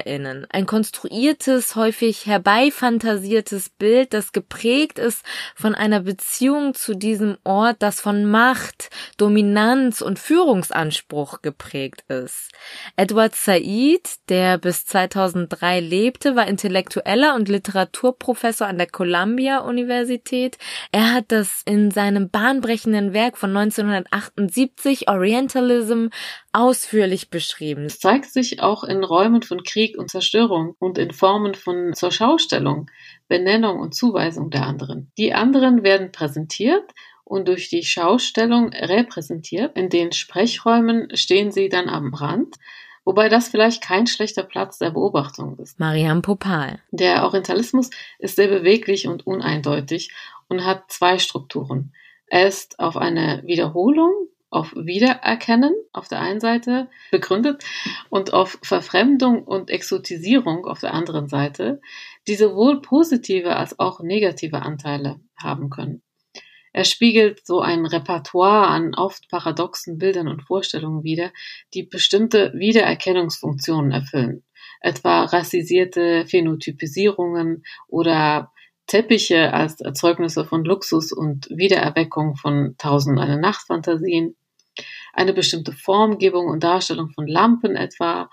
EuropäerInnen. 0.00 0.46
Ein 0.50 0.66
konstruiertes, 0.66 1.76
häufig 1.76 2.26
herbeifantasiertes 2.26 3.70
Bild, 3.70 4.12
das 4.12 4.32
geprägt 4.32 4.98
ist 4.98 5.24
von 5.54 5.74
einer 5.74 6.00
Beziehung 6.00 6.74
zu 6.74 6.94
diesem 6.94 7.36
Ort, 7.44 7.76
das 7.80 8.00
von 8.00 8.24
Macht, 8.24 8.90
Dominanz 9.16 10.00
und 10.00 10.18
Führungsanspruch 10.18 11.42
geprägt 11.42 12.04
ist. 12.08 12.50
Edward 12.96 13.34
Said, 13.34 14.08
der 14.28 14.58
bis 14.58 14.86
2003 14.86 15.80
lebte, 15.80 16.36
war 16.36 16.46
Intellektueller 16.46 17.34
und 17.34 17.48
Literaturprofessor 17.48 18.66
an 18.66 18.78
der 18.78 18.86
Columbia 18.86 19.20
Columbia-Universität. 19.20 20.58
Er 20.92 21.12
hat 21.12 21.26
das 21.28 21.62
in 21.64 21.90
seinem 21.90 22.30
bahnbrechenden 22.30 23.12
Werk 23.12 23.36
von 23.36 23.56
1978 23.56 25.08
Orientalism 25.08 26.06
ausführlich 26.52 27.30
beschrieben. 27.30 27.84
Es 27.84 28.00
zeigt 28.00 28.32
sich 28.32 28.60
auch 28.60 28.84
in 28.84 29.04
Räumen 29.04 29.42
von 29.42 29.62
Krieg 29.62 29.98
und 29.98 30.10
Zerstörung 30.10 30.74
und 30.78 30.98
in 30.98 31.12
Formen 31.12 31.54
von 31.54 31.94
zur 31.94 32.10
Schaustellung, 32.10 32.90
Benennung 33.28 33.78
und 33.78 33.94
Zuweisung 33.94 34.50
der 34.50 34.66
anderen. 34.66 35.10
Die 35.16 35.32
anderen 35.32 35.82
werden 35.82 36.12
präsentiert 36.12 36.92
und 37.24 37.46
durch 37.48 37.68
die 37.68 37.84
Schaustellung 37.84 38.70
repräsentiert. 38.72 39.76
In 39.76 39.88
den 39.88 40.12
Sprechräumen 40.12 41.14
stehen 41.16 41.52
sie 41.52 41.68
dann 41.68 41.88
am 41.88 42.14
Rand 42.14 42.56
Wobei 43.04 43.28
das 43.28 43.48
vielleicht 43.48 43.82
kein 43.82 44.06
schlechter 44.06 44.42
Platz 44.42 44.78
der 44.78 44.90
Beobachtung 44.90 45.58
ist. 45.58 45.80
Mariam 45.80 46.22
Popal. 46.22 46.80
Der 46.90 47.24
Orientalismus 47.24 47.90
ist 48.18 48.36
sehr 48.36 48.48
beweglich 48.48 49.08
und 49.08 49.26
uneindeutig 49.26 50.12
und 50.48 50.64
hat 50.64 50.92
zwei 50.92 51.18
Strukturen. 51.18 51.92
Er 52.26 52.46
ist 52.46 52.78
auf 52.78 52.96
eine 52.96 53.42
Wiederholung, 53.44 54.12
auf 54.50 54.74
Wiedererkennen 54.74 55.74
auf 55.92 56.08
der 56.08 56.20
einen 56.20 56.40
Seite 56.40 56.88
begründet 57.10 57.64
und 58.10 58.32
auf 58.32 58.58
Verfremdung 58.62 59.44
und 59.44 59.70
Exotisierung 59.70 60.66
auf 60.66 60.80
der 60.80 60.92
anderen 60.92 61.28
Seite, 61.28 61.80
die 62.26 62.34
sowohl 62.34 62.82
positive 62.82 63.56
als 63.56 63.78
auch 63.78 64.00
negative 64.00 64.62
Anteile 64.62 65.20
haben 65.40 65.70
können. 65.70 66.02
Er 66.72 66.84
spiegelt 66.84 67.44
so 67.46 67.60
ein 67.60 67.84
Repertoire 67.84 68.68
an 68.68 68.94
oft 68.94 69.28
paradoxen 69.28 69.98
Bildern 69.98 70.28
und 70.28 70.42
Vorstellungen 70.42 71.02
wider, 71.02 71.32
die 71.74 71.82
bestimmte 71.82 72.52
Wiedererkennungsfunktionen 72.54 73.90
erfüllen, 73.90 74.44
etwa 74.80 75.24
rassisierte 75.24 76.26
Phänotypisierungen 76.26 77.64
oder 77.88 78.52
Teppiche 78.86 79.52
als 79.52 79.80
Erzeugnisse 79.80 80.44
von 80.44 80.64
Luxus 80.64 81.12
und 81.12 81.48
Wiedererweckung 81.50 82.34
von 82.36 82.74
Tausend 82.76 83.20
eine 83.20 83.38
Nachtfantasien, 83.38 84.36
eine 85.12 85.32
bestimmte 85.32 85.72
Formgebung 85.72 86.46
und 86.46 86.64
Darstellung 86.64 87.10
von 87.10 87.26
Lampen 87.26 87.76
etwa, 87.76 88.30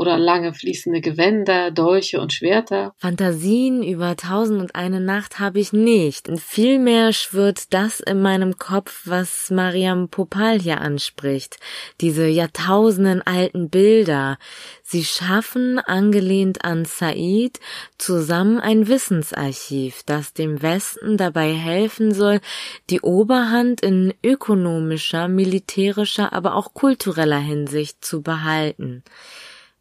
oder 0.00 0.16
lange 0.16 0.54
fließende 0.54 1.02
Gewänder, 1.02 1.70
Dolche 1.70 2.22
und 2.22 2.32
Schwerter. 2.32 2.94
Fantasien 2.96 3.82
über 3.82 4.16
Tausend 4.16 4.58
und 4.62 4.74
eine 4.74 4.98
Nacht 4.98 5.38
habe 5.38 5.60
ich 5.60 5.74
nicht. 5.74 6.26
Vielmehr 6.40 7.12
schwirrt 7.12 7.74
das 7.74 8.00
in 8.00 8.22
meinem 8.22 8.56
Kopf, 8.56 9.02
was 9.04 9.50
Mariam 9.50 10.08
Popal 10.08 10.58
hier 10.58 10.80
anspricht. 10.80 11.58
Diese 12.00 12.26
Jahrtausenden 12.26 13.20
alten 13.20 13.68
Bilder. 13.68 14.38
Sie 14.82 15.04
schaffen, 15.04 15.78
angelehnt 15.78 16.64
an 16.64 16.86
Said, 16.86 17.60
zusammen 17.98 18.58
ein 18.58 18.88
Wissensarchiv, 18.88 20.02
das 20.06 20.32
dem 20.32 20.62
Westen 20.62 21.18
dabei 21.18 21.52
helfen 21.52 22.14
soll, 22.14 22.40
die 22.88 23.02
Oberhand 23.02 23.82
in 23.82 24.14
ökonomischer, 24.24 25.28
militärischer, 25.28 26.32
aber 26.32 26.54
auch 26.54 26.72
kultureller 26.72 27.38
Hinsicht 27.38 28.02
zu 28.02 28.22
behalten. 28.22 29.04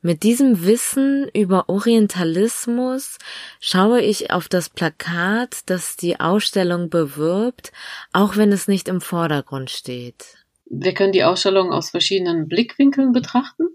Mit 0.01 0.23
diesem 0.23 0.65
Wissen 0.65 1.29
über 1.33 1.67
Orientalismus 1.67 3.17
schaue 3.59 4.01
ich 4.01 4.31
auf 4.31 4.47
das 4.47 4.69
Plakat, 4.69 5.57
das 5.65 5.97
die 5.97 6.21
Ausstellung 6.21 6.89
bewirbt, 6.89 7.73
auch 8.13 8.37
wenn 8.37 8.53
es 8.53 8.69
nicht 8.69 8.87
im 8.87 9.01
Vordergrund 9.01 9.69
steht. 9.69 10.37
Wir 10.69 10.93
können 10.93 11.11
die 11.11 11.25
Ausstellung 11.25 11.73
aus 11.73 11.89
verschiedenen 11.89 12.47
Blickwinkeln 12.47 13.11
betrachten. 13.11 13.67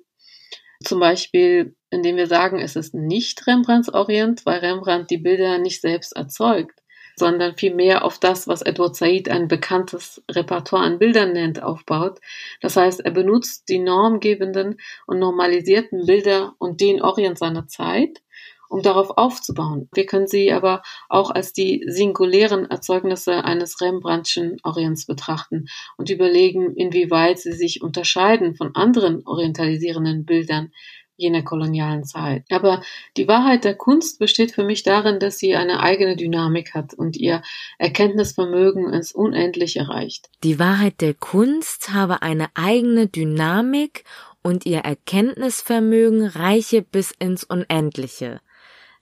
Zum 0.83 0.99
Beispiel, 0.99 1.77
indem 1.91 2.17
wir 2.17 2.27
sagen, 2.27 2.59
es 2.59 2.75
ist 2.75 2.95
nicht 2.95 3.47
Rembrandts 3.47 3.93
Orient, 3.93 4.47
weil 4.47 4.61
Rembrandt 4.61 5.11
die 5.11 5.19
Bilder 5.19 5.59
nicht 5.59 5.83
selbst 5.83 6.17
erzeugt 6.17 6.84
sondern 7.17 7.57
vielmehr 7.57 8.05
auf 8.05 8.19
das, 8.19 8.49
was 8.49 8.63
Edward 8.63 8.97
Said 8.97 9.29
ein 9.29 9.49
bekanntes 9.49 10.23
Repertoire 10.31 10.85
an 10.85 10.99
Bildern 10.99 11.33
nennt, 11.33 11.63
aufbaut. 11.63 12.21
Das 12.61 12.77
heißt, 12.77 13.01
er 13.01 13.11
benutzt 13.11 13.69
die 13.69 13.79
normgebenden 13.79 14.77
und 15.07 15.19
normalisierten 15.19 16.07
Bilder 16.07 16.55
und 16.59 16.81
den 16.81 17.03
Orient 17.03 17.39
seiner 17.39 17.67
Zeit, 17.67 18.23
um 18.69 18.83
darauf 18.83 19.17
aufzubauen. 19.17 19.89
Wir 19.93 20.07
können 20.07 20.27
sie 20.27 20.53
aber 20.53 20.83
auch 21.09 21.31
als 21.31 21.53
die 21.53 21.85
singulären 21.87 22.69
Erzeugnisse 22.69 23.45
eines 23.45 23.81
Rembrandtschen 23.81 24.57
Orients 24.65 25.07
betrachten 25.07 25.67
und 25.97 26.11
überlegen, 26.11 26.75
inwieweit 26.75 27.39
sie 27.39 27.53
sich 27.53 27.83
unterscheiden 27.83 28.57
von 28.57 28.75
anderen 28.75 29.27
orientalisierenden 29.27 30.25
Bildern, 30.25 30.73
jener 31.17 31.43
kolonialen 31.43 32.05
Zeit. 32.05 32.45
Aber 32.51 32.83
die 33.17 33.29
Wahrheit 33.29 33.65
der 33.65 33.75
Kunst 33.75 34.19
besteht 34.19 34.53
für 34.53 34.65
mich 34.65 34.83
darin, 34.83 35.19
dass 35.19 35.39
sie 35.39 35.55
eine 35.55 35.81
eigene 35.81 36.17
Dynamik 36.17 36.75
hat 36.75 36.95
und 36.95 37.17
ihr 37.17 37.43
Erkenntnisvermögen 37.79 38.93
ins 38.93 39.13
Unendliche 39.13 39.89
reicht. 39.89 40.29
Die 40.43 40.59
Wahrheit 40.59 41.01
der 41.01 41.15
Kunst 41.15 41.93
habe 41.93 42.23
eine 42.23 42.49
eigene 42.55 43.07
Dynamik 43.07 44.05
und 44.43 44.67
ihr 44.67 44.81
Erkenntnisvermögen 44.81 46.27
reiche 46.27 46.83
bis 46.83 47.13
ins 47.13 47.45
Unendliche 47.45 48.41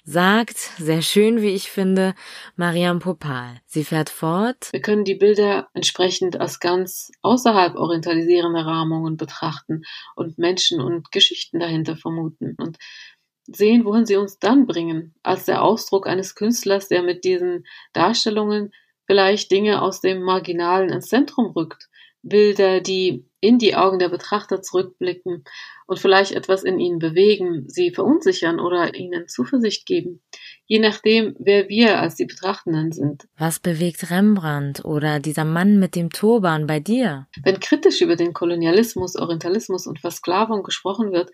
sagt, 0.04 0.58
sehr 0.78 1.02
schön, 1.02 1.42
wie 1.42 1.54
ich 1.54 1.70
finde, 1.70 2.14
Mariam 2.56 2.98
Popal. 2.98 3.60
Sie 3.66 3.84
fährt 3.84 4.10
fort. 4.10 4.68
Wir 4.72 4.80
können 4.80 5.04
die 5.04 5.14
Bilder 5.14 5.68
entsprechend 5.74 6.40
als 6.40 6.60
ganz 6.60 7.12
außerhalb 7.22 7.76
orientalisierender 7.76 8.66
Rahmungen 8.66 9.16
betrachten 9.16 9.82
und 10.16 10.38
Menschen 10.38 10.80
und 10.80 11.12
Geschichten 11.12 11.60
dahinter 11.60 11.96
vermuten 11.96 12.56
und 12.58 12.78
sehen, 13.46 13.84
wohin 13.84 14.06
sie 14.06 14.16
uns 14.16 14.38
dann 14.38 14.66
bringen, 14.66 15.14
als 15.22 15.44
der 15.44 15.62
Ausdruck 15.62 16.06
eines 16.06 16.34
Künstlers, 16.34 16.88
der 16.88 17.02
mit 17.02 17.24
diesen 17.24 17.64
Darstellungen 17.92 18.72
vielleicht 19.06 19.50
Dinge 19.50 19.82
aus 19.82 20.00
dem 20.00 20.22
Marginalen 20.22 20.90
ins 20.90 21.08
Zentrum 21.08 21.52
rückt. 21.52 21.88
Bilder, 22.22 22.80
die 22.80 23.26
in 23.40 23.58
die 23.58 23.74
Augen 23.74 23.98
der 23.98 24.08
Betrachter 24.08 24.62
zurückblicken 24.62 25.44
und 25.92 25.98
vielleicht 25.98 26.32
etwas 26.32 26.62
in 26.62 26.78
ihnen 26.78 26.98
bewegen, 26.98 27.64
sie 27.68 27.90
verunsichern 27.90 28.60
oder 28.60 28.94
ihnen 28.94 29.28
Zuversicht 29.28 29.84
geben, 29.84 30.22
je 30.64 30.78
nachdem, 30.78 31.36
wer 31.38 31.68
wir 31.68 32.00
als 32.00 32.14
die 32.14 32.24
Betrachtenden 32.24 32.92
sind. 32.92 33.28
Was 33.36 33.60
bewegt 33.60 34.10
Rembrandt 34.10 34.86
oder 34.86 35.20
dieser 35.20 35.44
Mann 35.44 35.78
mit 35.78 35.94
dem 35.94 36.08
Turban 36.08 36.66
bei 36.66 36.80
dir? 36.80 37.26
Wenn 37.44 37.60
kritisch 37.60 38.00
über 38.00 38.16
den 38.16 38.32
Kolonialismus, 38.32 39.16
Orientalismus 39.16 39.86
und 39.86 40.00
Versklavung 40.00 40.62
gesprochen 40.62 41.12
wird, 41.12 41.30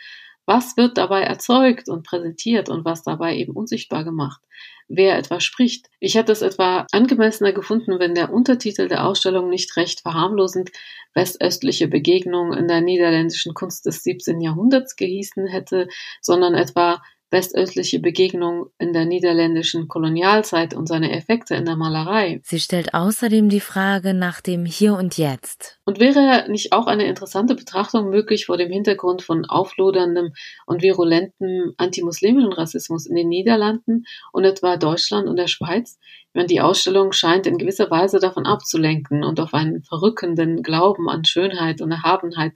was 0.48 0.78
wird 0.78 0.96
dabei 0.96 1.20
erzeugt 1.20 1.90
und 1.90 2.06
präsentiert 2.06 2.70
und 2.70 2.86
was 2.86 3.02
dabei 3.02 3.36
eben 3.36 3.52
unsichtbar 3.52 4.02
gemacht? 4.02 4.40
Wer 4.88 5.18
etwa 5.18 5.40
spricht? 5.40 5.90
Ich 6.00 6.14
hätte 6.14 6.32
es 6.32 6.40
etwa 6.40 6.86
angemessener 6.90 7.52
gefunden, 7.52 7.98
wenn 7.98 8.14
der 8.14 8.32
Untertitel 8.32 8.88
der 8.88 9.06
Ausstellung 9.06 9.50
nicht 9.50 9.76
recht 9.76 10.00
verharmlosend 10.00 10.70
westöstliche 11.12 11.86
Begegnung 11.86 12.54
in 12.54 12.66
der 12.66 12.80
niederländischen 12.80 13.52
Kunst 13.52 13.84
des 13.84 14.02
17. 14.02 14.40
Jahrhunderts 14.40 14.96
gehießen 14.96 15.46
hätte, 15.46 15.88
sondern 16.22 16.54
etwa 16.54 17.02
westöstliche 17.30 18.00
Begegnung 18.00 18.70
in 18.78 18.92
der 18.92 19.04
niederländischen 19.04 19.88
Kolonialzeit 19.88 20.74
und 20.74 20.86
seine 20.86 21.12
Effekte 21.12 21.54
in 21.54 21.64
der 21.64 21.76
Malerei. 21.76 22.40
Sie 22.42 22.58
stellt 22.58 22.94
außerdem 22.94 23.48
die 23.48 23.60
Frage 23.60 24.14
nach 24.14 24.40
dem 24.40 24.64
Hier 24.64 24.94
und 24.94 25.18
Jetzt. 25.18 25.78
Und 25.84 26.00
wäre 26.00 26.50
nicht 26.50 26.72
auch 26.72 26.86
eine 26.86 27.06
interessante 27.06 27.54
Betrachtung 27.54 28.08
möglich 28.08 28.46
vor 28.46 28.56
dem 28.56 28.70
Hintergrund 28.70 29.22
von 29.22 29.44
aufloderndem 29.44 30.32
und 30.66 30.82
virulentem 30.82 31.74
antimuslimischen 31.76 32.52
Rassismus 32.52 33.06
in 33.06 33.14
den 33.14 33.28
Niederlanden 33.28 34.04
und 34.32 34.44
etwa 34.44 34.76
Deutschland 34.76 35.28
und 35.28 35.36
der 35.36 35.48
Schweiz? 35.48 35.98
Ich 36.34 36.46
die 36.46 36.60
Ausstellung 36.60 37.12
scheint 37.12 37.46
in 37.46 37.58
gewisser 37.58 37.90
Weise 37.90 38.20
davon 38.20 38.46
abzulenken 38.46 39.24
und 39.24 39.40
auf 39.40 39.54
einen 39.54 39.82
verrückenden 39.82 40.62
Glauben 40.62 41.08
an 41.08 41.24
Schönheit 41.24 41.80
und 41.80 41.90
Erhabenheit, 41.90 42.52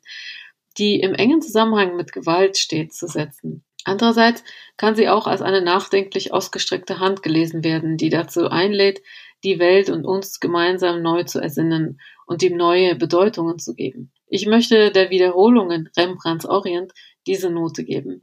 die 0.78 1.00
im 1.00 1.14
engen 1.14 1.42
Zusammenhang 1.42 1.96
mit 1.96 2.12
Gewalt 2.12 2.56
steht, 2.58 2.94
zu 2.94 3.06
setzen. 3.06 3.64
Andererseits 3.84 4.44
kann 4.76 4.94
sie 4.94 5.08
auch 5.08 5.26
als 5.26 5.42
eine 5.42 5.60
nachdenklich 5.60 6.32
ausgestreckte 6.32 7.00
Hand 7.00 7.22
gelesen 7.22 7.64
werden, 7.64 7.96
die 7.96 8.10
dazu 8.10 8.48
einlädt, 8.48 9.02
die 9.44 9.58
Welt 9.58 9.90
und 9.90 10.04
uns 10.04 10.40
gemeinsam 10.40 11.02
neu 11.02 11.24
zu 11.24 11.40
ersinnen 11.40 12.00
und 12.26 12.42
ihm 12.42 12.56
neue 12.56 12.94
Bedeutungen 12.94 13.58
zu 13.58 13.74
geben. 13.74 14.12
Ich 14.28 14.46
möchte 14.46 14.90
der 14.90 15.10
Wiederholung 15.10 15.70
in 15.70 15.88
Rembrandts 15.96 16.46
Orient 16.46 16.92
diese 17.26 17.50
Note 17.50 17.84
geben. 17.84 18.22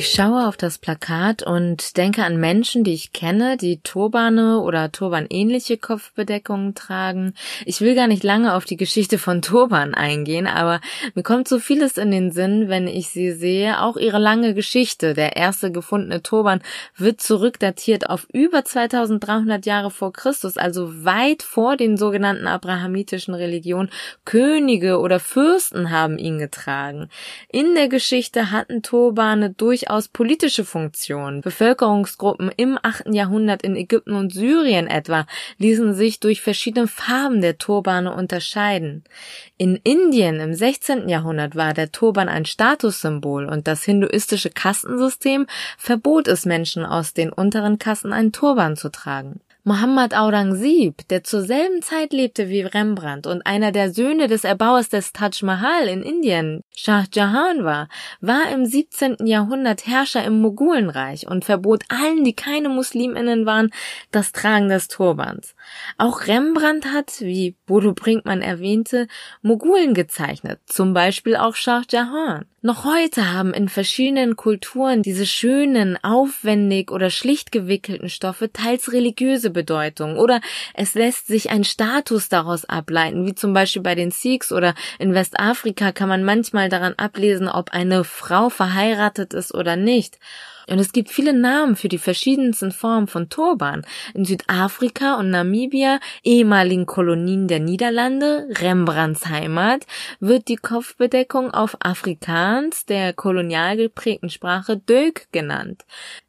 Ich 0.00 0.12
schaue 0.12 0.48
auf 0.48 0.56
das 0.56 0.78
Plakat 0.78 1.42
und 1.42 1.98
denke 1.98 2.24
an 2.24 2.40
Menschen, 2.40 2.84
die 2.84 2.94
ich 2.94 3.12
kenne, 3.12 3.58
die 3.58 3.82
Turbane 3.82 4.60
oder 4.60 4.90
turbanähnliche 4.90 5.76
Kopfbedeckungen 5.76 6.74
tragen. 6.74 7.34
Ich 7.66 7.82
will 7.82 7.94
gar 7.94 8.06
nicht 8.06 8.24
lange 8.24 8.54
auf 8.54 8.64
die 8.64 8.78
Geschichte 8.78 9.18
von 9.18 9.42
Turban 9.42 9.92
eingehen, 9.92 10.46
aber 10.46 10.80
mir 11.14 11.22
kommt 11.22 11.48
so 11.48 11.58
vieles 11.58 11.98
in 11.98 12.10
den 12.10 12.32
Sinn, 12.32 12.70
wenn 12.70 12.88
ich 12.88 13.10
sie 13.10 13.30
sehe. 13.30 13.82
Auch 13.82 13.98
ihre 13.98 14.18
lange 14.18 14.54
Geschichte. 14.54 15.12
Der 15.12 15.36
erste 15.36 15.70
gefundene 15.70 16.22
Turban 16.22 16.62
wird 16.96 17.20
zurückdatiert 17.20 18.08
auf 18.08 18.26
über 18.32 18.64
2300 18.64 19.66
Jahre 19.66 19.90
vor 19.90 20.14
Christus, 20.14 20.56
also 20.56 21.04
weit 21.04 21.42
vor 21.42 21.76
den 21.76 21.98
sogenannten 21.98 22.46
abrahamitischen 22.46 23.34
Religionen. 23.34 23.90
Könige 24.24 24.98
oder 24.98 25.20
Fürsten 25.20 25.90
haben 25.90 26.16
ihn 26.16 26.38
getragen. 26.38 27.10
In 27.50 27.74
der 27.74 27.88
Geschichte 27.88 28.50
hatten 28.50 28.82
Turbane 28.82 29.50
durchaus 29.50 29.89
durchaus 29.90 30.06
politische 30.06 30.64
Funktionen. 30.64 31.40
Bevölkerungsgruppen 31.40 32.52
im 32.56 32.78
8. 32.80 33.12
Jahrhundert 33.12 33.62
in 33.62 33.74
Ägypten 33.74 34.14
und 34.14 34.32
Syrien 34.32 34.86
etwa 34.86 35.26
ließen 35.58 35.94
sich 35.94 36.20
durch 36.20 36.40
verschiedene 36.40 36.86
Farben 36.86 37.40
der 37.40 37.58
Turbane 37.58 38.14
unterscheiden. 38.14 39.02
In 39.56 39.74
Indien 39.82 40.38
im 40.38 40.54
16. 40.54 41.08
Jahrhundert 41.08 41.56
war 41.56 41.74
der 41.74 41.90
Turban 41.90 42.28
ein 42.28 42.44
Statussymbol 42.44 43.46
und 43.46 43.66
das 43.66 43.82
hinduistische 43.82 44.50
Kastensystem 44.50 45.46
verbot 45.76 46.28
es 46.28 46.46
Menschen 46.46 46.84
aus 46.84 47.12
den 47.12 47.32
unteren 47.32 47.80
Kassen 47.80 48.12
einen 48.12 48.30
Turban 48.30 48.76
zu 48.76 48.90
tragen. 48.90 49.40
Muhammad 49.70 50.16
Aurangzeb, 50.16 51.06
der 51.10 51.22
zur 51.22 51.42
selben 51.42 51.80
Zeit 51.80 52.12
lebte 52.12 52.48
wie 52.48 52.62
Rembrandt 52.62 53.28
und 53.28 53.46
einer 53.46 53.70
der 53.70 53.92
Söhne 53.92 54.26
des 54.26 54.42
Erbauers 54.42 54.88
des 54.88 55.12
Taj 55.12 55.42
Mahal 55.42 55.86
in 55.86 56.02
Indien, 56.02 56.64
Shah 56.74 57.04
Jahan 57.12 57.62
war, 57.62 57.88
war 58.20 58.50
im 58.50 58.66
17. 58.66 59.26
Jahrhundert 59.26 59.86
Herrscher 59.86 60.24
im 60.24 60.40
Mogulenreich 60.40 61.28
und 61.28 61.44
verbot 61.44 61.84
allen, 61.88 62.24
die 62.24 62.32
keine 62.32 62.68
Musliminnen 62.68 63.46
waren, 63.46 63.70
das 64.10 64.32
Tragen 64.32 64.68
des 64.70 64.88
Turbans. 64.88 65.54
Auch 65.98 66.26
Rembrandt 66.26 66.86
hat, 66.86 67.20
wie 67.20 67.54
Bodo 67.66 67.92
Brinkmann 67.92 68.42
erwähnte, 68.42 69.06
Mogulen 69.40 69.94
gezeichnet, 69.94 70.58
zum 70.66 70.94
Beispiel 70.94 71.36
auch 71.36 71.54
Shah 71.54 71.82
Jahan. 71.88 72.46
Noch 72.62 72.84
heute 72.84 73.32
haben 73.32 73.54
in 73.54 73.70
verschiedenen 73.70 74.36
Kulturen 74.36 75.00
diese 75.00 75.24
schönen, 75.24 75.96
aufwendig 76.02 76.90
oder 76.90 77.08
schlicht 77.08 77.52
gewickelten 77.52 78.10
Stoffe 78.10 78.52
teils 78.52 78.92
religiöse 78.92 79.50
Bedeutung 79.60 80.16
oder 80.16 80.40
es 80.72 80.94
lässt 80.94 81.26
sich 81.26 81.50
ein 81.50 81.64
Status 81.64 82.30
daraus 82.30 82.64
ableiten, 82.64 83.26
wie 83.26 83.34
zum 83.34 83.52
Beispiel 83.52 83.82
bei 83.82 83.94
den 83.94 84.10
Sikhs 84.10 84.52
oder 84.52 84.74
in 84.98 85.12
Westafrika 85.12 85.92
kann 85.92 86.08
man 86.08 86.24
manchmal 86.24 86.70
daran 86.70 86.94
ablesen, 86.96 87.46
ob 87.46 87.72
eine 87.72 88.04
Frau 88.04 88.48
verheiratet 88.48 89.34
ist 89.34 89.54
oder 89.54 89.76
nicht. 89.76 90.18
Und 90.68 90.78
es 90.78 90.92
gibt 90.92 91.10
viele 91.10 91.32
Namen 91.32 91.76
für 91.76 91.88
die 91.88 91.98
verschiedensten 91.98 92.72
Formen 92.72 93.06
von 93.06 93.28
Turban. 93.28 93.82
In 94.14 94.24
Südafrika 94.24 95.14
und 95.14 95.30
Namibia, 95.30 96.00
ehemaligen 96.22 96.86
Kolonien 96.86 97.48
der 97.48 97.60
Niederlande, 97.60 98.48
Rembrandts 98.60 99.26
Heimat, 99.26 99.86
wird 100.20 100.48
die 100.48 100.56
Kopfbedeckung 100.56 101.50
auf 101.52 101.76
Afrikaans, 101.80 102.86
der 102.86 103.12
kolonial 103.12 103.76
geprägten 103.76 104.30
Sprache 104.30 104.76
Dök 104.76 105.28
genannt. 105.32 105.84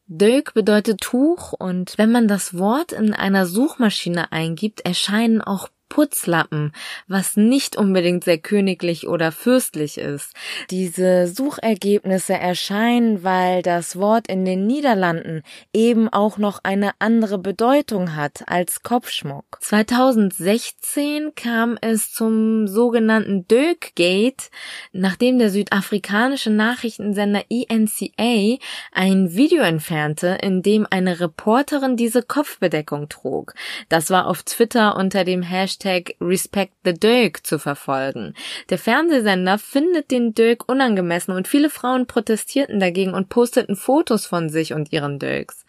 Dök 0.08 0.54
bedeutet 0.54 1.00
Tuch 1.00 1.54
und 1.54 1.98
wenn 1.98 2.12
man 2.12 2.28
das 2.28 2.58
Wort 2.58 2.92
in 2.92 3.14
einer 3.14 3.46
Suchmaschine 3.46 4.32
eingibt, 4.34 4.82
erscheinen 4.82 5.42
auch 5.42 5.70
Putzlappen, 5.92 6.72
was 7.10 7.36
nicht 7.36 7.76
unbedingt 7.76 8.24
sehr 8.24 8.38
königlich 8.38 9.10
oder 9.10 9.34
fürstlich 9.34 9.98
ist. 9.98 10.34
Diese 10.70 11.28
Suchergebnisse 11.28 12.34
erscheinen, 12.34 13.26
weil 13.26 13.62
das 13.62 13.98
Wort 13.98 14.28
in 14.28 14.46
den 14.46 14.66
Niederlanden 14.66 15.44
eben 15.74 16.08
auch 16.08 16.38
noch 16.38 16.62
eine 16.64 16.92
andere 17.00 17.38
Bedeutung 17.40 18.16
hat 18.16 18.44
als 18.48 18.84
Kopfschmuck. 18.84 19.44
2016 19.60 21.36
kam 21.36 21.78
es 21.82 22.14
zum 22.14 22.70
sogenannten 22.70 23.46
Dökgate, 23.50 24.46
nachdem 24.94 25.40
der 25.40 25.50
südafrikanische 25.50 26.52
Nachrichtensender 26.52 27.44
ENCA 27.50 28.58
ein 28.94 29.34
Video 29.36 29.62
entfernte, 29.62 30.38
in 30.42 30.62
dem 30.62 30.88
eine 30.90 31.20
Reporterin 31.20 31.98
diese 31.98 32.24
Kopfbedeckung 32.24 33.10
trug. 33.10 33.56
Das 33.90 34.10
war 34.10 34.28
auf 34.28 34.44
Twitter 34.44 34.96
unter 34.96 35.26
dem 35.26 35.42
Hashtag 35.42 35.81
Hashtag 35.82 36.16
Respect 36.22 36.74
the 36.84 36.94
Dirk 36.94 37.46
zu 37.46 37.60
verfolgen. 37.60 38.34
Der 38.70 38.78
Fernsehsender 38.78 39.58
findet 39.58 40.12
den 40.12 40.34
Dirk 40.34 40.70
unangemessen 40.70 41.36
und 41.36 41.48
viele 41.48 41.70
Frauen 41.70 42.08
protestierten 42.08 42.80
dagegen 42.80 43.14
und 43.14 43.30
posteten 43.30 43.76
Fotos 43.76 44.26
von 44.26 44.50
sich 44.50 44.74
und 44.74 44.92
ihren 44.92 45.20
Dirks. 45.20 45.66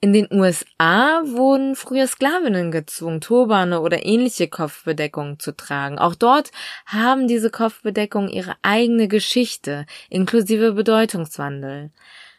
In 0.00 0.12
den 0.12 0.26
USA 0.32 1.22
wurden 1.24 1.76
früher 1.76 2.08
Sklavinnen 2.08 2.72
gezwungen, 2.72 3.20
Turbane 3.20 3.80
oder 3.80 4.04
ähnliche 4.04 4.48
Kopfbedeckungen 4.48 5.38
zu 5.38 5.56
tragen. 5.56 5.98
Auch 5.98 6.16
dort 6.16 6.50
haben 6.86 7.28
diese 7.28 7.50
Kopfbedeckungen 7.50 8.28
ihre 8.28 8.56
eigene 8.62 9.06
Geschichte, 9.06 9.86
inklusive 10.10 10.72
Bedeutungswandel. 10.72 11.90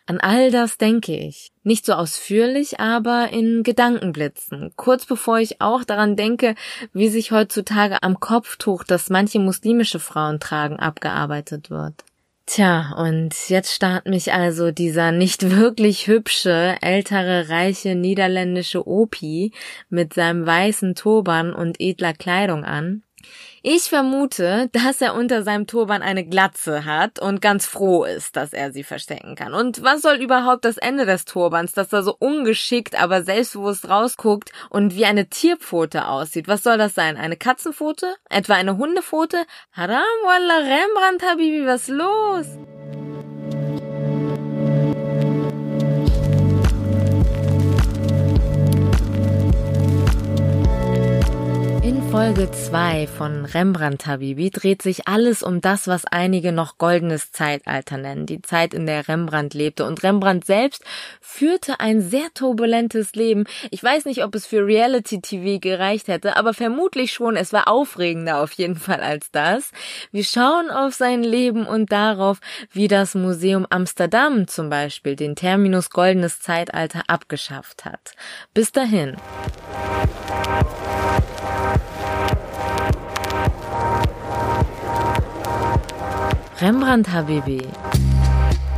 An 0.05 0.19
all 0.19 0.51
das 0.51 0.77
denke 0.77 1.15
ich. 1.15 1.51
Nicht 1.63 1.85
so 1.85 1.93
ausführlich, 1.93 2.79
aber 2.79 3.29
in 3.31 3.63
Gedankenblitzen. 3.63 4.73
Kurz 4.75 5.05
bevor 5.05 5.39
ich 5.39 5.61
auch 5.61 5.85
daran 5.85 6.17
denke, 6.17 6.55
wie 6.91 7.07
sich 7.07 7.31
heutzutage 7.31 8.03
am 8.03 8.19
Kopftuch, 8.19 8.83
das 8.83 9.09
manche 9.09 9.39
muslimische 9.39 9.99
Frauen 9.99 10.41
tragen, 10.41 10.77
abgearbeitet 10.77 11.69
wird. 11.69 12.03
Tja, 12.45 12.93
und 12.97 13.33
jetzt 13.47 13.73
starrt 13.73 14.05
mich 14.05 14.33
also 14.33 14.71
dieser 14.71 15.13
nicht 15.13 15.49
wirklich 15.49 16.07
hübsche, 16.07 16.75
ältere, 16.81 17.47
reiche 17.47 17.95
niederländische 17.95 18.85
Opi 18.85 19.53
mit 19.89 20.13
seinem 20.13 20.45
weißen 20.45 20.95
Turban 20.95 21.53
und 21.53 21.79
edler 21.79 22.13
Kleidung 22.13 22.65
an. 22.65 23.03
Ich 23.61 23.83
vermute, 23.83 24.69
dass 24.73 25.01
er 25.01 25.15
unter 25.15 25.43
seinem 25.43 25.67
Turban 25.67 26.01
eine 26.01 26.25
Glatze 26.25 26.85
hat 26.85 27.19
und 27.19 27.41
ganz 27.41 27.65
froh 27.65 28.03
ist, 28.03 28.35
dass 28.35 28.51
er 28.51 28.73
sie 28.73 28.83
verstecken 28.83 29.35
kann. 29.35 29.53
Und 29.53 29.83
was 29.83 30.01
soll 30.01 30.15
überhaupt 30.15 30.65
das 30.65 30.77
Ende 30.77 31.05
des 31.05 31.25
Turbans, 31.25 31.71
dass 31.71 31.93
er 31.93 32.03
so 32.03 32.15
ungeschickt, 32.17 33.01
aber 33.01 33.23
selbstbewusst 33.23 33.89
rausguckt 33.89 34.51
und 34.69 34.95
wie 34.95 35.05
eine 35.05 35.29
Tierpfote 35.29 36.07
aussieht? 36.07 36.47
Was 36.47 36.63
soll 36.63 36.77
das 36.77 36.93
sein? 36.93 37.15
Eine 37.15 37.37
Katzenpfote? 37.37 38.15
Etwa 38.29 38.55
eine 38.55 38.77
Hundepfote? 38.77 39.45
Haram 39.71 40.01
wallah 40.25 40.57
Rembrandt 40.57 41.23
Habibi, 41.23 41.65
was 41.65 41.87
los? 41.87 42.47
Folge 52.13 52.51
2 52.51 53.07
von 53.07 53.43
Rembrandt 53.43 54.05
Habibi 54.05 54.51
dreht 54.51 54.83
sich 54.83 55.07
alles 55.07 55.41
um 55.41 55.61
das, 55.61 55.87
was 55.87 56.05
einige 56.05 56.51
noch 56.51 56.77
goldenes 56.77 57.31
Zeitalter 57.31 57.97
nennen, 57.97 58.27
die 58.27 58.39
Zeit, 58.39 58.75
in 58.75 58.85
der 58.85 59.07
Rembrandt 59.07 59.55
lebte. 59.55 59.83
Und 59.83 60.03
Rembrandt 60.03 60.45
selbst 60.45 60.83
führte 61.21 61.79
ein 61.79 62.01
sehr 62.01 62.27
turbulentes 62.35 63.15
Leben. 63.15 63.45
Ich 63.71 63.83
weiß 63.83 64.05
nicht, 64.05 64.23
ob 64.23 64.35
es 64.35 64.45
für 64.45 64.63
Reality-TV 64.63 65.59
gereicht 65.59 66.07
hätte, 66.07 66.37
aber 66.37 66.53
vermutlich 66.53 67.13
schon. 67.13 67.35
Es 67.35 67.51
war 67.51 67.67
aufregender 67.67 68.43
auf 68.43 68.51
jeden 68.51 68.75
Fall 68.75 69.01
als 69.01 69.31
das. 69.31 69.71
Wir 70.11 70.23
schauen 70.23 70.69
auf 70.69 70.93
sein 70.93 71.23
Leben 71.23 71.65
und 71.65 71.91
darauf, 71.91 72.37
wie 72.71 72.87
das 72.87 73.15
Museum 73.15 73.65
Amsterdam 73.71 74.47
zum 74.47 74.69
Beispiel 74.69 75.15
den 75.15 75.35
Terminus 75.35 75.89
goldenes 75.89 76.41
Zeitalter 76.41 77.01
abgeschafft 77.07 77.85
hat. 77.85 78.11
Bis 78.53 78.71
dahin. 78.71 79.17
Rembrandt 86.63 87.09
HBB. 87.09 87.61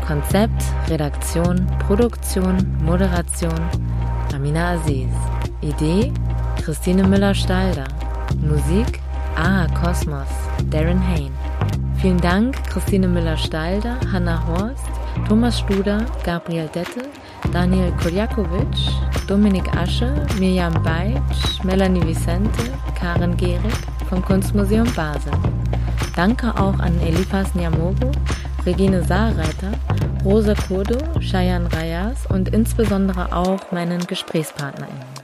Konzept, 0.08 0.64
Redaktion, 0.90 1.68
Produktion, 1.86 2.58
Moderation 2.82 3.54
Amina 4.34 4.72
Aziz. 4.72 5.14
Idee 5.62 6.12
Christine 6.64 7.04
Müller-Stalder. 7.04 7.86
Musik 8.42 9.00
Ah 9.36 9.68
Kosmos 9.80 10.28
Darren 10.72 11.00
Hain. 11.00 11.32
Vielen 12.02 12.20
Dank 12.22 12.56
Christine 12.72 13.08
Müller-Stalder, 13.08 14.00
Hanna 14.12 14.44
Horst, 14.48 14.90
Thomas 15.28 15.60
Studer, 15.60 16.08
Gabriel 16.24 16.68
Dette, 16.74 17.04
Daniel 17.54 17.92
Koljakovic, 18.02 18.90
Dominik 19.28 19.68
Asche, 19.78 20.26
Mirjam 20.40 20.74
Beitsch, 20.82 21.64
Melanie 21.64 22.04
Vicente, 22.04 22.64
Karen 23.00 23.38
Gehrig 23.38 23.78
vom 24.10 24.26
Kunstmuseum 24.26 24.92
Basel. 24.96 25.34
Danke 26.16 26.56
auch 26.56 26.80
an 26.80 27.00
Elifas 27.02 27.54
Nyamogo, 27.56 28.12
Regine 28.66 29.04
Saarreiter, 29.04 29.74
Rosa 30.24 30.54
Kurdo, 30.56 30.98
Shayan 31.20 31.68
Rayas 31.68 32.26
und 32.28 32.50
insbesondere 32.50 33.36
auch 33.36 33.72
meinen 33.72 34.00
GesprächspartnerInnen. 34.08 35.15